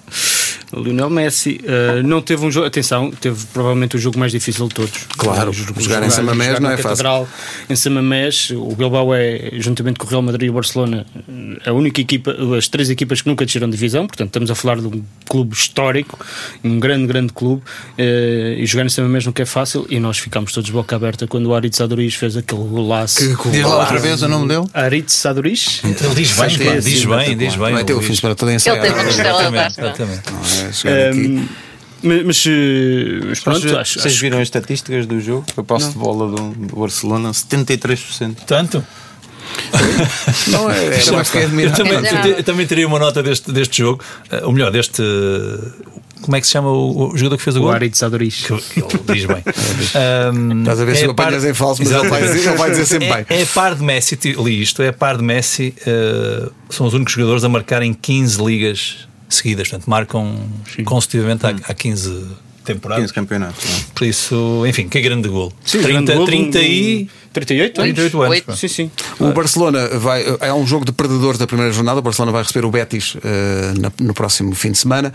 [0.73, 4.73] Lionel Messi uh, não teve um jogo, atenção, teve provavelmente o jogo mais difícil de
[4.73, 5.05] todos.
[5.17, 7.65] Claro, jogar, jogar em Samamés não é Catedral, fácil.
[7.69, 11.05] Em Samamés, o Bilbao é, juntamente com o Real Madrid e o Barcelona,
[11.65, 14.77] a única equipa, as três equipas que nunca desceram de divisão, portanto estamos a falar
[14.77, 16.17] de um clube histórico,
[16.63, 18.01] um grande, grande clube, uh,
[18.57, 21.55] e jogar em Samamés nunca é fácil, e nós ficámos todos boca aberta quando o
[21.55, 23.17] Aritz Aduriz fez aquele golaço.
[23.37, 24.67] Que Diz lá outra vez o nome dele?
[24.73, 25.81] Aritz Saduriz.
[25.83, 26.47] Ele diz bem,
[26.79, 27.73] diz bem, diz bem.
[27.73, 28.85] Vai ter o fim de semana todo ensaiado.
[28.85, 30.60] Ele tem uma
[31.15, 31.47] Um,
[32.03, 32.47] mas, mas,
[33.27, 35.45] mas pronto, mas, acho, vocês acho viram as estatísticas do jogo?
[35.55, 38.37] A posse de bola do, do Barcelona, 73%.
[38.47, 38.83] Tanto?
[40.47, 44.03] não é, é, eu, é também, eu, eu, também teria uma nota deste, deste jogo,
[44.31, 45.03] uh, ou melhor, deste.
[46.21, 47.71] Como é que se chama o, o jogador que fez o, o gol?
[47.71, 48.45] O Aritz Adoriz.
[48.45, 49.43] Que, que ele diz bem.
[50.33, 52.57] um, Estás a ver é se o apanhas em falso, mas ele vai, dizer, ele
[52.57, 53.39] vai dizer sempre é, bem.
[53.41, 57.43] É par de Messi, li isto, é par de Messi, uh, são os únicos jogadores
[57.43, 60.35] a marcarem 15 ligas seguidas, portanto, marcam
[60.75, 60.83] Sim.
[60.83, 61.49] consecutivamente hum.
[61.67, 62.27] há, há 15
[62.63, 63.03] temporadas.
[63.03, 63.65] 15 campeonatos.
[63.69, 63.77] Não?
[63.77, 63.79] É?
[63.95, 65.51] Por isso, enfim, que grande gol.
[65.63, 67.09] Sim, 30, grande gol 30 e.
[67.33, 67.95] 38 anos.
[67.95, 68.37] 38 anos.
[68.37, 68.57] 8.
[68.57, 68.91] Sim, sim.
[69.19, 70.25] O Barcelona vai.
[70.41, 71.99] É um jogo de perdedores da primeira jornada.
[71.99, 73.19] O Barcelona vai receber o Betis uh,
[73.79, 75.13] na, no próximo fim de semana.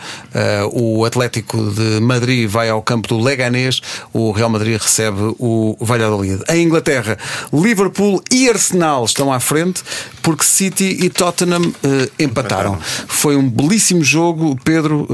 [0.73, 3.83] Uh, o Atlético de Madrid vai ao campo do Leganés.
[4.13, 6.43] O Real Madrid recebe o Valladolid.
[6.49, 7.19] Em Inglaterra,
[7.53, 9.83] Liverpool e Arsenal estão à frente
[10.23, 11.73] porque City e Tottenham uh,
[12.19, 12.75] empataram.
[12.75, 12.79] empataram.
[13.09, 14.59] Foi um belíssimo jogo.
[14.65, 15.07] Pedro,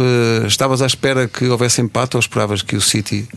[0.46, 3.28] estavas à espera que houvesse empate ou esperavas que o City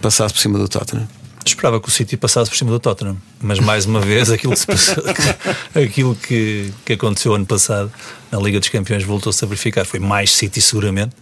[0.00, 1.21] passasse por cima do Tottenham?
[1.44, 4.66] Esperava que o City passasse por cima do Tottenham, mas mais uma vez aquilo que,
[4.66, 5.02] passou,
[5.74, 7.92] aquilo que, que aconteceu ano passado
[8.30, 9.84] na Liga dos Campeões voltou-se a verificar.
[9.84, 11.14] Foi mais City, seguramente,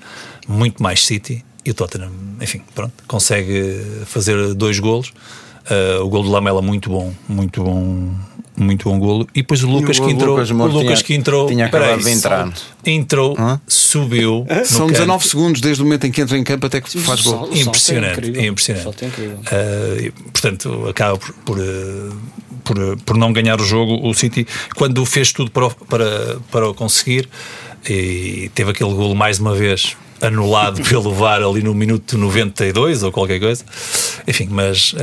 [0.47, 2.11] muito mais City, e o Tottenham,
[2.41, 5.13] enfim, pronto, consegue fazer dois golos.
[5.69, 8.09] Uh, o gol do Lamela muito bom, muito bom
[8.61, 9.27] muito bom golo.
[9.35, 10.37] E depois o Lucas o que entrou.
[10.37, 11.47] Lucas o Lucas tinha, que entrou.
[11.47, 12.53] Tinha acabado aí, de entrar.
[12.85, 13.61] Entrou, Hã?
[13.67, 14.47] subiu.
[14.65, 17.49] São 19 segundos desde o momento em que entra em campo até que faz gol.
[17.53, 18.39] É impressionante.
[18.39, 19.05] É impressionante.
[19.07, 22.17] Uh, portanto, acaba por, por, uh,
[22.63, 24.07] por, por, não ganhar o jogo.
[24.07, 24.47] O City,
[24.77, 27.29] quando fez tudo para, para, para o conseguir,
[27.89, 33.13] e teve aquele golo mais uma vez anulado pelo VAR ali no minuto 92 ou
[33.13, 33.65] qualquer coisa.
[34.27, 34.97] Enfim, mas uh,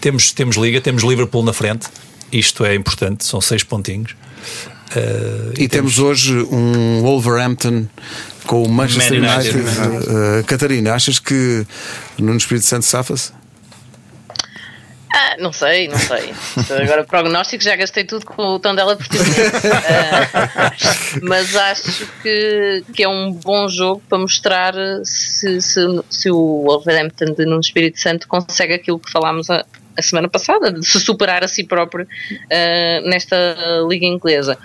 [0.00, 1.88] temos, temos Liga, temos Liverpool na frente.
[2.32, 4.12] Isto é importante, são seis pontinhos.
[4.12, 5.96] Uh, e, e temos...
[5.96, 5.98] temos...
[5.98, 7.86] hoje um Wolverhampton
[8.46, 9.58] com o Manchester United.
[9.58, 11.66] Uh, Catarina, achas que
[12.18, 13.32] no Espírito Santo safa-se?
[15.12, 16.32] Ah, não sei, não sei.
[16.82, 19.26] Agora, prognóstico, já gastei tudo com o tom dela português.
[19.26, 26.62] uh, mas acho que, que é um bom jogo para mostrar se, se, se o
[26.64, 29.64] Wolverhampton de no Espírito Santo consegue aquilo que falámos a,
[29.98, 33.36] a semana passada, de se superar a si próprio uh, nesta
[33.88, 34.56] liga inglesa.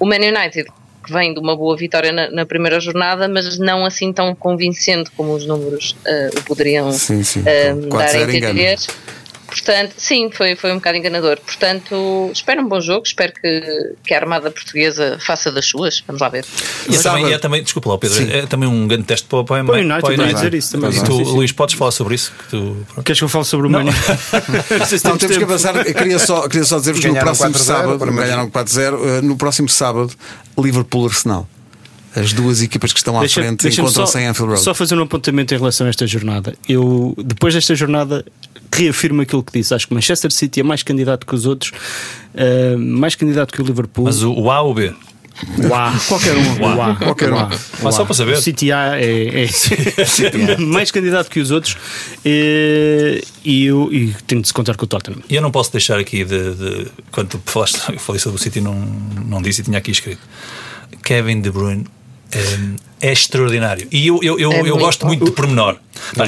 [0.00, 0.66] O Man United
[1.04, 5.10] que vem de uma boa vitória na, na, primeira jornada, mas não assim tão convincente
[5.10, 7.40] como os números uh, o poderiam sim, sim.
[7.40, 8.78] Uh, dar a entender.
[8.78, 9.12] Engano.
[9.52, 11.38] Portanto, sim, foi, foi um bocado enganador.
[11.44, 16.02] Portanto, espero um bom jogo, espero que, que a Armada Portuguesa faça das suas.
[16.06, 16.46] Vamos lá ver.
[16.88, 18.30] E é também, é também, desculpa lá, Pedro, sim.
[18.32, 20.00] é também um grande teste para, para, para o United.
[20.00, 20.34] Para United.
[20.34, 20.90] dizer isso também.
[20.90, 22.32] E tu, Luís, podes falar sobre isso?
[22.32, 22.86] Que tu...
[23.04, 23.92] Queres que eu fale sobre o Manu?
[25.04, 25.76] não, temos que avançar.
[25.76, 29.68] Eu queria só, queria só dizer-vos que no próximo sábado, ganharam 4-0, eh, no próximo
[29.68, 30.12] sábado,
[30.58, 31.46] Liverpool-Arsenal
[32.14, 34.64] as duas equipas que estão à deixa, frente encontram-se em Anfield Road.
[34.64, 36.54] Só fazer um apontamento em relação a esta jornada.
[36.68, 38.24] Eu, depois desta jornada,
[38.72, 39.74] reafirmo aquilo que disse.
[39.74, 41.72] Acho que Manchester City é mais candidato que os outros,
[42.34, 44.04] uh, mais candidato que o Liverpool.
[44.04, 44.94] Mas o, o A ou o B?
[45.58, 46.60] O A, qualquer um.
[46.60, 47.48] O A, qualquer um.
[47.82, 48.36] Mas só para saber.
[48.36, 51.76] O City A é, é mais candidato que os outros
[52.24, 55.22] e, e, eu, e tenho de se contar com o Tottenham.
[55.28, 56.54] E eu não posso deixar aqui de.
[56.54, 59.90] de quando tu falaste, eu falei sobre o City, não, não disse e tinha aqui
[59.90, 60.20] escrito.
[61.02, 61.86] Kevin De Bruyne
[62.32, 63.86] é, é extraordinário.
[63.90, 65.76] E eu, eu, eu, é eu gosto muito de pormenor.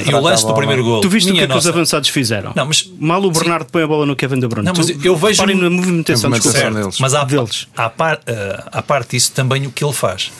[0.05, 1.01] e o lance do primeiro gol.
[1.01, 2.53] Tu viste o que, é que os avançados fizeram?
[2.55, 3.71] Não, mas, Mal o Bernardo sim.
[3.71, 4.65] põe a bola no Kevin De Bruyne.
[4.65, 5.45] Não, mas tu, eu vejo.
[5.45, 6.99] na movimentação, movimentação deles.
[6.99, 7.67] Mas há, deles.
[7.75, 10.31] Há, par, uh, parte disso também o que ele faz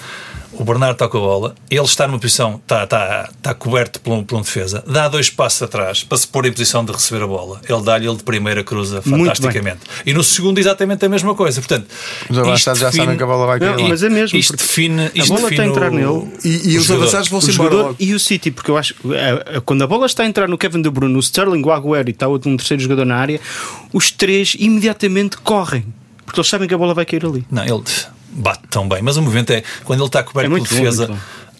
[0.57, 4.23] o Bernardo toca a bola, ele está numa posição, está, está, está coberto por um,
[4.23, 7.27] por um defesa, dá dois passos atrás para se pôr em posição de receber a
[7.27, 7.61] bola.
[7.67, 9.81] Ele dá-lhe ele de primeira cruza fantasticamente.
[10.05, 11.61] E no segundo, exatamente a mesma coisa.
[11.61, 11.87] Portanto,
[12.29, 13.77] os avançados já sabem que a bola vai cair.
[13.77, 14.37] Não, mas é mesmo.
[14.37, 15.11] Isto define.
[15.13, 16.31] Isto a bola está a entrar nele.
[16.43, 17.95] E, e os avançados vão se embora.
[17.99, 20.57] E o City, porque eu acho é, é, quando a bola está a entrar no
[20.57, 23.39] Kevin De Bruyne, no Sterling, o Agüero e está outro, um terceiro jogador na área,
[23.93, 25.85] os três imediatamente correm.
[26.25, 27.45] Porque eles sabem que a bola vai cair ali.
[27.51, 27.83] Não, ele
[28.29, 29.01] bate tão bem.
[29.01, 31.09] Mas o movimento é quando ele está coberto é por defesa.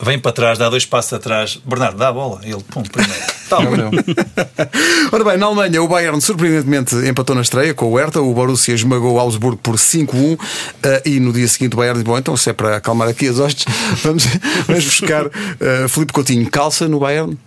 [0.02, 1.60] Vem para trás, dá dois passos atrás.
[1.66, 2.42] Bernardo, dá a bola.
[2.44, 3.36] Ele, pum, primeiro.
[3.46, 3.60] Tá
[5.12, 8.20] Ora bem, na Alemanha, o Bayern surpreendentemente empatou na estreia com o Hertha.
[8.20, 10.34] O Borussia esmagou o Augsburgo por 5-1.
[10.34, 10.40] Uh,
[10.82, 13.28] eh, e no dia seguinte, o Bayern disse: Bom, então se é para acalmar aqui
[13.28, 13.66] as hostes,
[14.02, 14.26] vamos,
[14.66, 16.50] vamos buscar uh, Felipe Coutinho.
[16.50, 17.38] Calça no Bayern?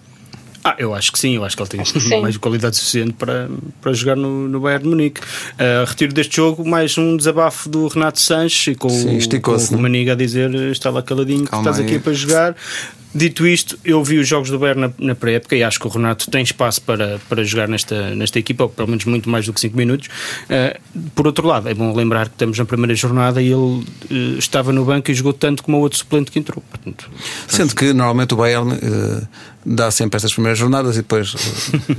[0.65, 3.49] Ah, eu acho que sim, eu acho que ele tem mais qualidade suficiente para,
[3.81, 5.21] para jogar no, no Bayern de Munique.
[5.21, 9.79] Uh, retiro deste jogo mais um desabafo do Renato Sanches e com, sim, com, o
[9.79, 11.95] Maniga a dizer estava caladinho Calma que estás aí.
[11.95, 12.57] aqui para jogar.
[13.15, 15.91] Dito isto, eu vi os jogos do Bayern na, na pré-época e acho que o
[15.91, 19.53] Renato tem espaço para, para jogar nesta, nesta equipa, ou pelo menos muito mais do
[19.53, 20.09] que 5 minutos.
[20.45, 23.85] Uh, por outro lado, é bom lembrar que estamos na primeira jornada e ele uh,
[24.39, 26.63] estava no banco e jogou tanto como o outro suplente que entrou.
[26.71, 27.11] Portanto,
[27.47, 29.29] Sendo que normalmente o Bayern uh,
[29.69, 31.35] dá sempre estas primeiras jornadas e depois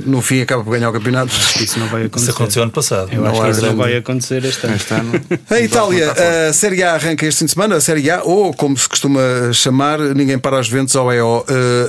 [0.05, 1.31] no fim acaba por ganhar o campeonato.
[1.61, 2.31] Isso não vai acontecer.
[2.31, 3.09] Isso aconteceu ano passado.
[3.11, 3.75] Eu não acho que isso grande...
[3.75, 4.75] não vai acontecer este ano.
[4.75, 5.11] Este ano
[5.49, 6.13] a Itália,
[6.49, 9.21] a Série A arranca este fim de semana, a Série A, ou como se costuma
[9.53, 11.45] chamar, ninguém para as Juventus ou é o.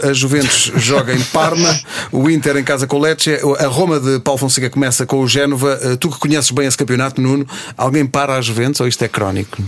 [0.08, 1.80] A Juventus joga em Parma,
[2.12, 5.28] o Inter em casa com o Lecce, a Roma de Paulo Fonseca começa com o
[5.28, 5.78] Génova.
[5.98, 9.62] Tu que conheces bem esse campeonato, Nuno, alguém para as Juventus ou isto é crónico?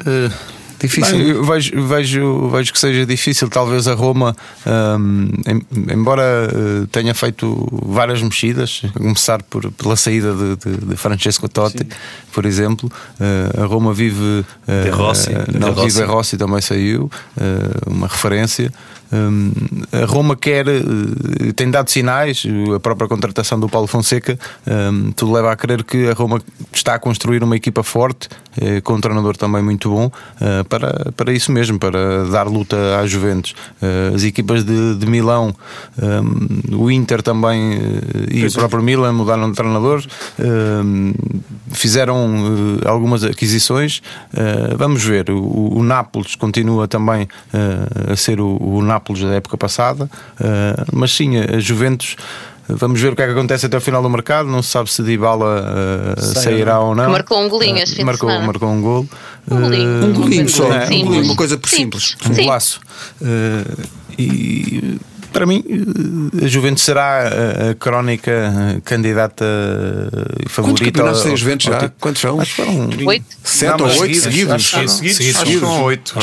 [0.00, 0.55] Uh...
[0.78, 1.16] Difícil.
[1.16, 3.48] Bem, vejo, vejo, vejo que seja difícil.
[3.48, 4.36] Talvez a Roma,
[4.98, 5.30] um,
[5.90, 6.22] embora
[6.52, 11.78] uh, tenha feito várias mexidas, a começar por, pela saída de, de, de Francesco Totti,
[11.78, 11.88] Sim.
[12.32, 14.44] por exemplo, uh, a Roma vive.
[14.68, 16.02] Uh, de Rossi, não, de Rossi.
[16.02, 17.10] Rossi também saiu,
[17.86, 18.72] uma referência.
[19.12, 19.52] Um,
[19.92, 22.44] a Roma quer, uh, tem dado sinais,
[22.74, 26.40] a própria contratação do Paulo Fonseca, um, tudo leva a crer que a Roma
[26.72, 28.28] está a construir uma equipa forte,
[28.58, 33.00] uh, com um treinador também muito bom, uh, para, para isso mesmo, para dar luta
[33.00, 33.54] às Juventus.
[34.14, 35.54] as equipas de, de Milão,
[36.02, 37.78] um, o Inter também
[38.30, 38.84] e pois o próprio é.
[38.84, 40.04] Milan mudaram de treinador,
[41.72, 44.02] fizeram algumas aquisições.
[44.76, 47.28] vamos ver, o, o Nápoles continua também
[48.10, 52.16] a ser o, o Nápoles Nápoles da época passada, uh, mas sim, a Juventus.
[52.68, 54.48] Vamos ver o que é que acontece até o final do mercado.
[54.48, 55.62] Não se sabe se Dybala
[56.16, 57.10] uh, sairá ou não.
[57.10, 59.08] Marcou um golinho este uh, marcou, marcou um gol.
[59.48, 60.04] Um golinho.
[60.06, 60.64] Um golinho só.
[60.66, 62.16] Um golinho, uma coisa por simples.
[62.28, 62.80] Um golaço.
[64.18, 64.98] e
[65.32, 65.62] para mim,
[66.42, 69.44] a Juventus será a, a crónica candidata
[70.48, 70.62] favorita.
[70.62, 71.92] Quantos campeonatos tem a Juventus já?
[72.00, 72.40] Quantos são?
[72.40, 73.26] Acho que foram oito.
[73.44, 74.54] Sete ou oito seguidos.
[74.54, 75.62] Acho que seguidos.
[75.62, 76.14] oito.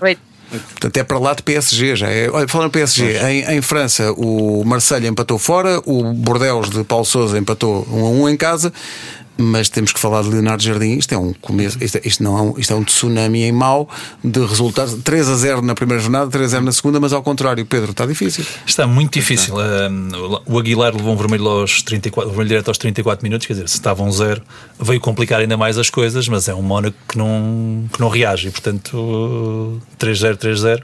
[0.00, 0.27] Oito.
[0.50, 2.08] Portanto, é para lá de PSG já.
[2.10, 7.04] É, olha, falando PSG, em, em, França o Marseille empatou fora, o Bordeaux de Paulo
[7.04, 8.72] Souza empatou 1 a 1 em casa
[9.38, 10.98] mas temos que falar de Leonardo Jardim.
[10.98, 13.52] Isto é um começo, isto, é, isto não é um, isto é um tsunami em
[13.52, 13.88] mau
[14.22, 14.94] de resultados.
[15.04, 17.92] 3 a 0 na primeira jornada, 3 a 0 na segunda, mas ao contrário, Pedro,
[17.92, 18.44] está difícil.
[18.66, 19.54] Está muito difícil.
[19.54, 23.68] Uh, o Aguilar levou um vermelho aos 34, vermelho direto aos 34 minutos, quer dizer,
[23.68, 24.42] se estavam um zero,
[24.78, 28.48] veio complicar ainda mais as coisas, mas é um Mónaco que não, que não reage,
[28.48, 30.82] e portanto, uh, 3-0, 3-0.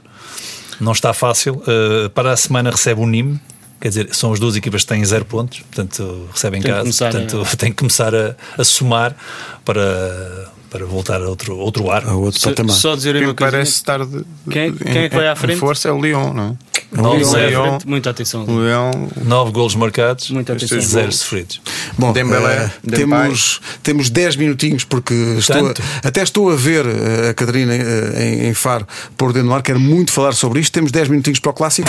[0.79, 1.55] Não está fácil.
[1.55, 3.39] Uh, para a semana recebe o Nîmes
[3.85, 7.11] quer dizer, são as duas equipas que têm zero pontos, portanto recebem Tem casa, começar
[7.11, 9.15] portanto a- tem que começar a, a somar
[9.63, 12.03] para, para voltar a outro, outro ar.
[12.07, 12.75] A outro patamar.
[12.75, 13.51] só dizer Quem uma coisa.
[13.51, 15.57] parece estar de, Quem- quem é que vai à frente?
[15.57, 16.75] Em força é o Lyon, não é?
[16.99, 18.43] Nove, Lyon é frente, Muita atenção.
[18.45, 18.91] O Lyon,
[19.23, 20.81] nove golos marcados, Muita atenção.
[20.81, 21.61] zero sofridos.
[21.95, 22.99] Bom, Dembélé, Depay.
[23.05, 25.73] temos, temos 10 minutinhos porque estou a-
[26.07, 29.61] até estou a ver eh, a Catarina eh, em, em Faro por dentro do ar.
[29.61, 30.71] Quero muito falar sobre isto.
[30.73, 31.87] Temos 10 minutinhos para o clássico.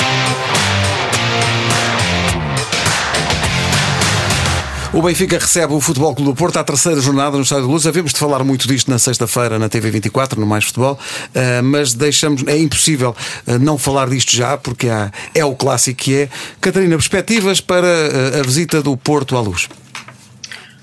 [4.93, 7.87] O Benfica recebe o Futebol Clube do Porto à terceira jornada no Estádio de Luz.
[7.87, 10.99] Havemos de falar muito disto na sexta-feira na TV24, no Mais Futebol,
[11.35, 13.15] eh, mas deixamos, é impossível
[13.47, 14.87] eh, não falar disto já, porque
[15.35, 16.29] é o clássico que é.
[16.61, 19.69] Catarina, perspectivas para eh, a visita do Porto à Luz?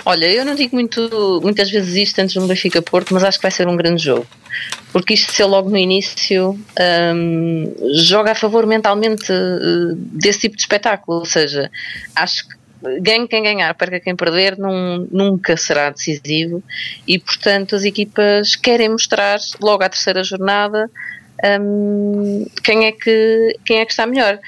[0.06, 3.43] Olha, eu não digo muito, muitas vezes isto antes do Benfica Porto, mas acho que
[3.43, 4.28] vai ser um grande jogo.
[4.91, 6.60] Porque isto ser logo no início
[7.16, 9.32] hum, joga a favor mentalmente
[9.95, 11.20] desse tipo de espetáculo.
[11.20, 11.72] Ou seja,
[12.16, 12.62] acho que
[13.01, 16.63] ganhe quem ganhar, perca quem perder, num- nunca será decisivo
[17.07, 20.89] e, portanto, as equipas querem mostrar logo à terceira jornada
[21.59, 24.39] hum, quem, é que, quem é que está melhor.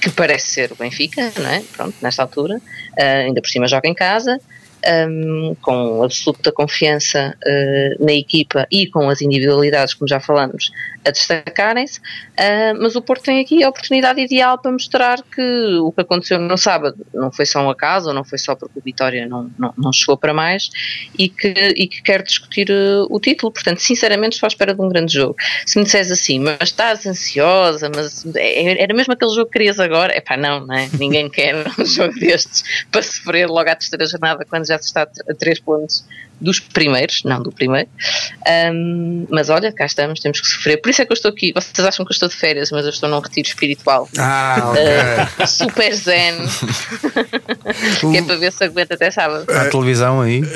[0.00, 1.62] Que parece ser o Benfica, não é?
[1.76, 2.60] Pronto, nesta altura,
[2.98, 4.40] ah, ainda por cima joga em casa,
[5.08, 10.72] hum, com absoluta confiança eh, na equipa e com as individualidades, como já falamos,
[11.04, 12.00] a destacarem-se,
[12.36, 16.38] ah, mas o Porto tem aqui a oportunidade ideal para mostrar que o que aconteceu
[16.38, 19.74] no sábado não foi só um acaso, não foi só porque o Vitória não, não,
[19.76, 20.70] não chegou para mais
[21.18, 23.52] e que, e que quer discutir eh, o título.
[23.52, 25.36] Portanto, sinceramente, estou à espera de um grande jogo.
[25.66, 29.78] Se me disseres assim, mas estás ansiosa, mas é- era mesmo aquele jogo que querias
[29.80, 30.16] agora?
[30.16, 30.88] Epá, não, não é?
[30.98, 35.02] Ninguém quer um jogo destes para sofrer logo à terceira jornada quando já se está
[35.02, 36.04] a três pontos
[36.42, 37.88] dos primeiros, não do primeiro.
[38.46, 40.80] Ahm, mas olha, cá estamos, temos que sofrer.
[40.80, 41.52] Por isso é que eu estou aqui.
[41.54, 44.08] Vocês acham que eu estou de férias, mas eu estou num retiro espiritual.
[44.18, 44.82] Ah, ok.
[45.38, 46.34] Ah, super zen.
[48.10, 49.46] que é para ver se aguenta até sábado.
[49.48, 50.42] há televisão aí.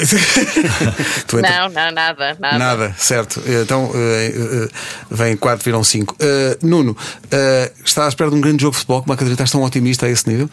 [1.33, 2.59] Não, não, nada, nada.
[2.59, 3.43] Nada, certo.
[3.47, 4.69] Então eh, eh,
[5.11, 6.17] vem 4, viram 5.
[6.63, 6.97] Nuno,
[7.31, 9.63] eh, está à espera de um grande jogo de futebol, como a Catarina estás tão
[9.63, 10.49] otimista a esse nível?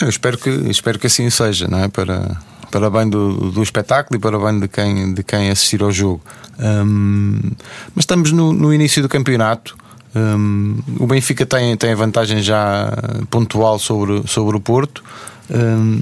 [0.00, 1.88] Eu espero que, espero que assim seja, não é?
[1.88, 2.36] Para,
[2.74, 6.20] para bem do, do espetáculo e para bem de quem, de quem assistir ao jogo.
[6.58, 7.38] Hum,
[7.94, 9.76] mas estamos no, no início do campeonato.
[10.12, 12.92] Hum, o Benfica tem, tem a vantagem já
[13.30, 15.04] pontual sobre, sobre o Porto,
[15.50, 16.00] Hum,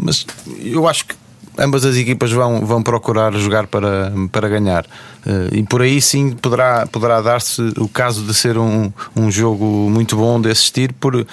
[0.00, 0.24] mas
[0.60, 1.14] eu acho que
[1.58, 4.86] ambas as equipas vão, vão procurar jogar para, para ganhar.
[5.26, 9.64] Eh, e por aí sim poderá, poderá dar-se o caso de ser um, um jogo
[9.90, 11.26] muito bom de assistir, por, eh,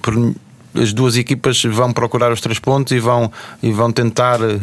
[0.00, 0.34] por
[0.74, 3.30] as duas equipas vão procurar os três pontos e vão,
[3.62, 4.56] e vão tentar, eh,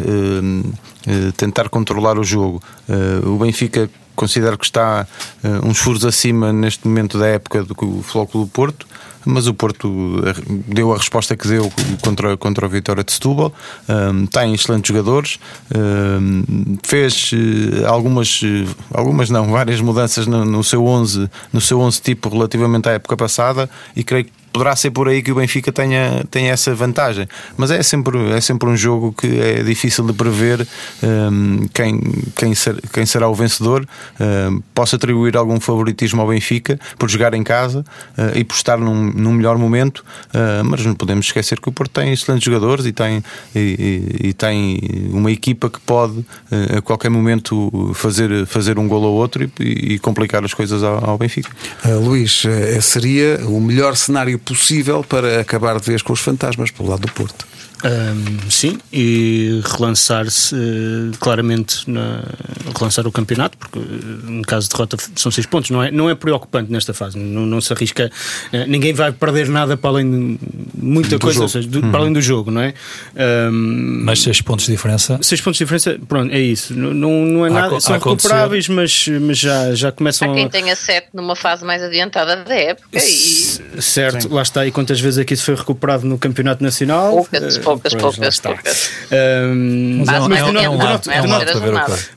[1.07, 2.61] eh, tentar controlar o jogo.
[2.87, 5.07] Eh, o Benfica considero que está
[5.43, 8.87] eh, uns furos acima neste momento da época do que o Flóculo do Porto
[9.27, 10.21] mas o Porto
[10.67, 13.53] deu a resposta que deu contra, contra a vitória de Setúbal.
[13.87, 15.37] Um, tem excelentes jogadores,
[15.75, 17.31] um, fez
[17.85, 18.41] algumas,
[18.93, 23.17] algumas não, várias mudanças no, no seu 11, no seu 11 tipo relativamente à época
[23.17, 27.27] passada e creio que poderá ser por aí que o Benfica tenha, tenha essa vantagem.
[27.55, 30.67] Mas é sempre, é sempre um jogo que é difícil de prever
[31.03, 32.01] um, quem,
[32.35, 33.87] quem, ser, quem será o vencedor.
[34.19, 37.85] Um, posso atribuir algum favoritismo ao Benfica por jogar em casa
[38.17, 39.99] uh, e por estar num, num melhor momento,
[40.33, 43.23] uh, mas não podemos esquecer que o Porto tem excelentes jogadores e tem,
[43.55, 43.59] e,
[44.23, 44.79] e- e tem
[45.11, 49.93] uma equipa que pode uh, a qualquer momento fazer, fazer um gol ou outro e,
[49.93, 51.51] e complicar as coisas ao, ao Benfica.
[52.01, 52.43] Luís,
[52.81, 57.11] seria o melhor cenário possível para acabar de vez com os fantasmas pelo lado do
[57.11, 57.47] Porto.
[57.83, 62.23] Ahm, sim, e relançar-se eh, claramente, na,
[62.75, 66.09] relançar o campeonato, porque eh, em caso de derrota são seis pontos, não é, não
[66.09, 68.11] é preocupante nesta fase, não, não se arrisca,
[68.51, 70.39] eh, ninguém vai perder nada para além de
[70.75, 72.73] muita Do coisa, ou seja, do- para além do jogo, não é?
[73.15, 75.19] Ahm, Mas seis pontos de diferença.
[75.21, 76.73] Seis pontos de diferença, pronto, é isso.
[76.73, 80.33] Não, não, não é A nada, são a recuperáveis, mas, mas já, já começam Há
[80.33, 80.49] quem a.
[80.49, 84.65] tenha sete numa fase mais adiantada da época e Certo, lá está.
[84.65, 87.11] E quantas vezes é que isso foi recuperado no Campeonato Nacional?
[87.11, 88.89] Poucas, poucas, poucas, poucas.
[89.11, 91.27] Mas Mas é denota- é um denota- é um.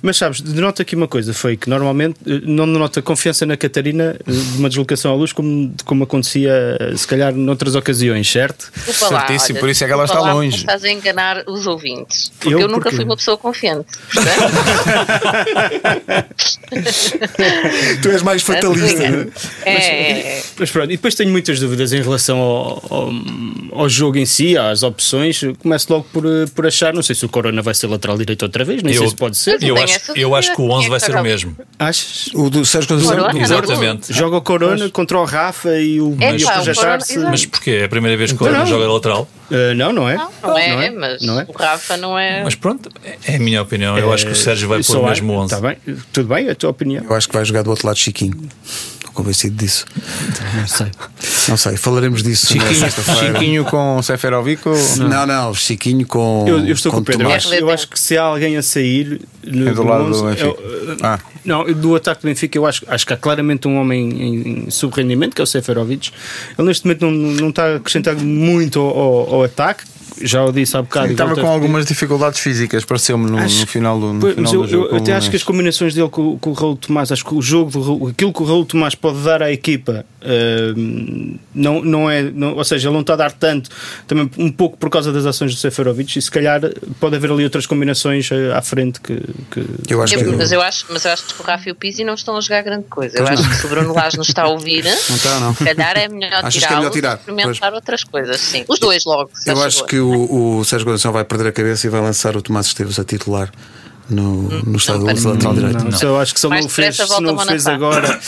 [0.02, 0.42] Mas sabes,
[0.82, 4.68] aqui uma coisa: foi que normalmente eh, não denota confiança na Catarina eh, de uma
[4.68, 8.70] deslocação à luz, como, como acontecia eh, se calhar noutras ocasiões, certo?
[8.86, 8.92] Lá,
[9.26, 10.50] Certíssimo, olha, por isso é que ela está lá, longe.
[10.50, 12.30] mas Estás a enganar os ouvintes.
[12.38, 12.96] Porque Eu eu, nunca porquê?
[12.96, 13.86] fui uma pessoa confiante.
[18.02, 19.02] Tu és mais fatalista.
[19.64, 20.42] É, é, é.
[20.58, 23.10] Mas pronto, e depois tenho muitas dúvidas em relação ao, ao,
[23.72, 25.39] ao jogo em si, às opções.
[25.62, 28.42] Começo logo por, eh, por achar, não sei se o Corona vai ser lateral direito
[28.42, 29.62] outra vez, nem Eu- sei se pode ser.
[29.62, 30.74] Eu acho, eu acho que o dúvida.
[30.74, 31.56] 11 Quem é vai ser o mesmo.
[31.78, 32.30] Achas?
[32.34, 33.16] O do Sérgio Conceição.
[33.16, 33.40] Corona, não?
[33.42, 34.12] Exatamente.
[34.12, 37.14] Joga o Corona contra o Rafa e o, É o projetar-se.
[37.14, 37.70] Corona- Mas porquê?
[37.70, 38.66] É a primeira vez que o Corona Não.
[38.66, 39.28] joga lateral?
[39.50, 40.14] Uh, não, não é?
[40.16, 40.90] Não, não é, Não é?
[40.90, 41.46] mas Não é?
[41.48, 42.44] o Rafa não é.
[42.44, 42.88] Mas pronto,
[43.26, 43.98] é a minha opinião.
[43.98, 45.50] Eu acho que o Sérgio vai pôr o mesmo 11.
[45.54, 45.76] Tá bem,
[46.12, 47.04] tudo bem, é a tua opinião.
[47.04, 48.48] Eu acho que vai jogar do outro lado Chiquinho.
[49.10, 49.84] Estou convencido disso.
[50.56, 50.86] Não sei.
[51.48, 52.90] Não sei, falaremos disso Chiquinho.
[53.18, 54.76] Chiquinho com Seferovic ou...
[54.98, 56.44] Não, não, Chiquinho com.
[56.46, 57.24] Eu, eu estou com o Pedro.
[57.28, 60.10] Eu acho, eu acho que se há alguém a sair no, É do lado do
[60.10, 60.46] 11, Benfica.
[60.46, 61.18] eu- Ah.
[61.44, 64.70] Não, do ataque do Benfica, eu acho, acho que há claramente um homem em, em
[64.70, 66.10] subrendimento, que é o Seferovic.
[66.58, 69.84] Ele neste momento não, não está a acrescentar muito ao, ao- ao ataque.
[70.20, 71.12] Já o disse há bocado.
[71.12, 74.52] Estava com algumas dificuldades físicas, pareceu-me no, Acho- no final do, no Pois, final mas
[74.52, 74.94] do eu, jogo.
[74.94, 77.40] eu até acho que as combinações dele com, com o Raul Tomás, acho que o
[77.42, 80.04] jogo do aquilo que o Raul Tomás pode dar à equipa
[80.76, 83.70] hum, não, não é, não- ou seja, ele não está a dar tanto,
[84.06, 86.60] também um pouco por causa das ações do Seferovic, e se calhar
[86.98, 89.16] pode haver ali outras combinações eh, à frente que.
[89.50, 90.36] que- Eu acho Eu- que.
[90.36, 92.40] mas, eu acho, mas eu acho que o Rafa e o Pizzi não estão a
[92.40, 93.18] jogar grande coisa.
[93.18, 95.54] Eu acho que se o Bruno Lage nos está a ouvir, Não está, não.
[95.54, 97.16] se calhar é melhor que é melhor tirar?
[97.16, 98.40] e experimentar outras coisas.
[98.40, 99.30] Sim, os dois logo.
[99.46, 99.88] Eu acho favor.
[99.88, 102.98] que o, o Sérgio Conceição vai perder a cabeça e vai lançar o Tomás Esteves
[102.98, 103.50] a titular
[104.10, 105.84] no, no estado não, de lateral direito.
[105.84, 108.20] Não, só eu acho que se ele não o fez, se não fez agora,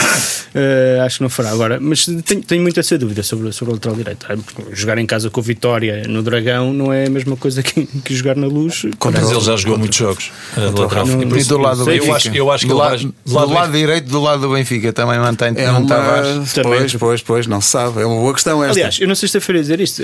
[0.55, 1.79] eh, acho que não fará agora.
[1.81, 4.27] Mas tenho, tenho muita essa dúvida sobre, sobre o lateral direito.
[4.29, 4.37] Ah,
[4.73, 8.15] Jogar em casa com o Vitória no Dragão não é a mesma coisa que, que
[8.15, 8.85] jogar na luz.
[8.99, 10.31] Contra Mas o- ele já jogou muitos jogos.
[10.57, 11.07] uh, lateral.
[11.07, 12.17] Não- E E isso- do lado do sei, eu Benfica.
[12.17, 15.19] acho, eu acho que do, lado, do lado- lado direito do lado do Benfica também
[15.19, 15.65] mantém É.
[15.87, 16.53] Tavares.
[16.53, 16.79] Também.
[16.79, 18.01] Pois, pois, pois, não se sabe.
[18.03, 18.73] É uma boa questão esta.
[18.75, 20.03] Aliás, eu na sexta-feira ia dizer isto.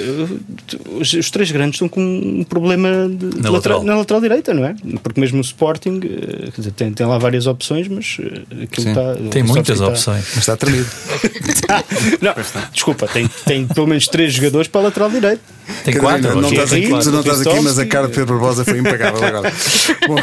[1.00, 3.82] Os, os três grandes estão com um problema de- de Na lateral, lateral.
[3.84, 4.74] na lateral direita, não é?
[5.02, 8.88] Porque mesmo o Sporting eh, quer dizer, tem, tem lá várias opções, mas eh, aquilo
[8.88, 9.14] está.
[9.30, 10.24] Tem o muitas opções.
[10.30, 10.86] Mas está tremido.
[11.46, 11.84] Está...
[12.22, 12.34] não,
[12.72, 15.40] desculpa, tem, tem pelo menos três jogadores para a lateral direito.
[15.84, 16.40] Tem Catarina, quatro.
[16.40, 17.12] não estás aqui, quatro.
[17.12, 19.52] não estás aqui, mas a cara de Pedro Barbosa foi impagável agora.
[20.08, 20.16] Bom,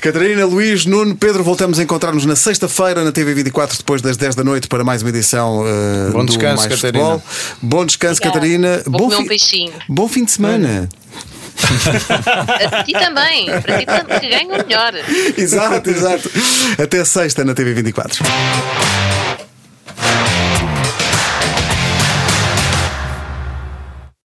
[0.00, 4.42] Catarina, Luís, Nuno, Pedro, voltamos a encontrar-nos na sexta-feira na TV24 depois das 10 da
[4.42, 7.04] noite para mais uma edição uh, Bom do descanso, Mais Catarina.
[7.04, 7.22] Futebol.
[7.62, 8.40] Bom descanso, Obrigada.
[8.40, 8.82] Catarina.
[8.86, 9.72] Vou Bom, comer um fi- peixinho.
[9.88, 10.88] bom fim de semana.
[12.72, 14.92] a ti também, para ti também, que ganho melhor.
[15.36, 16.30] Exato, exato.
[16.82, 18.24] Até sexta na TV 24.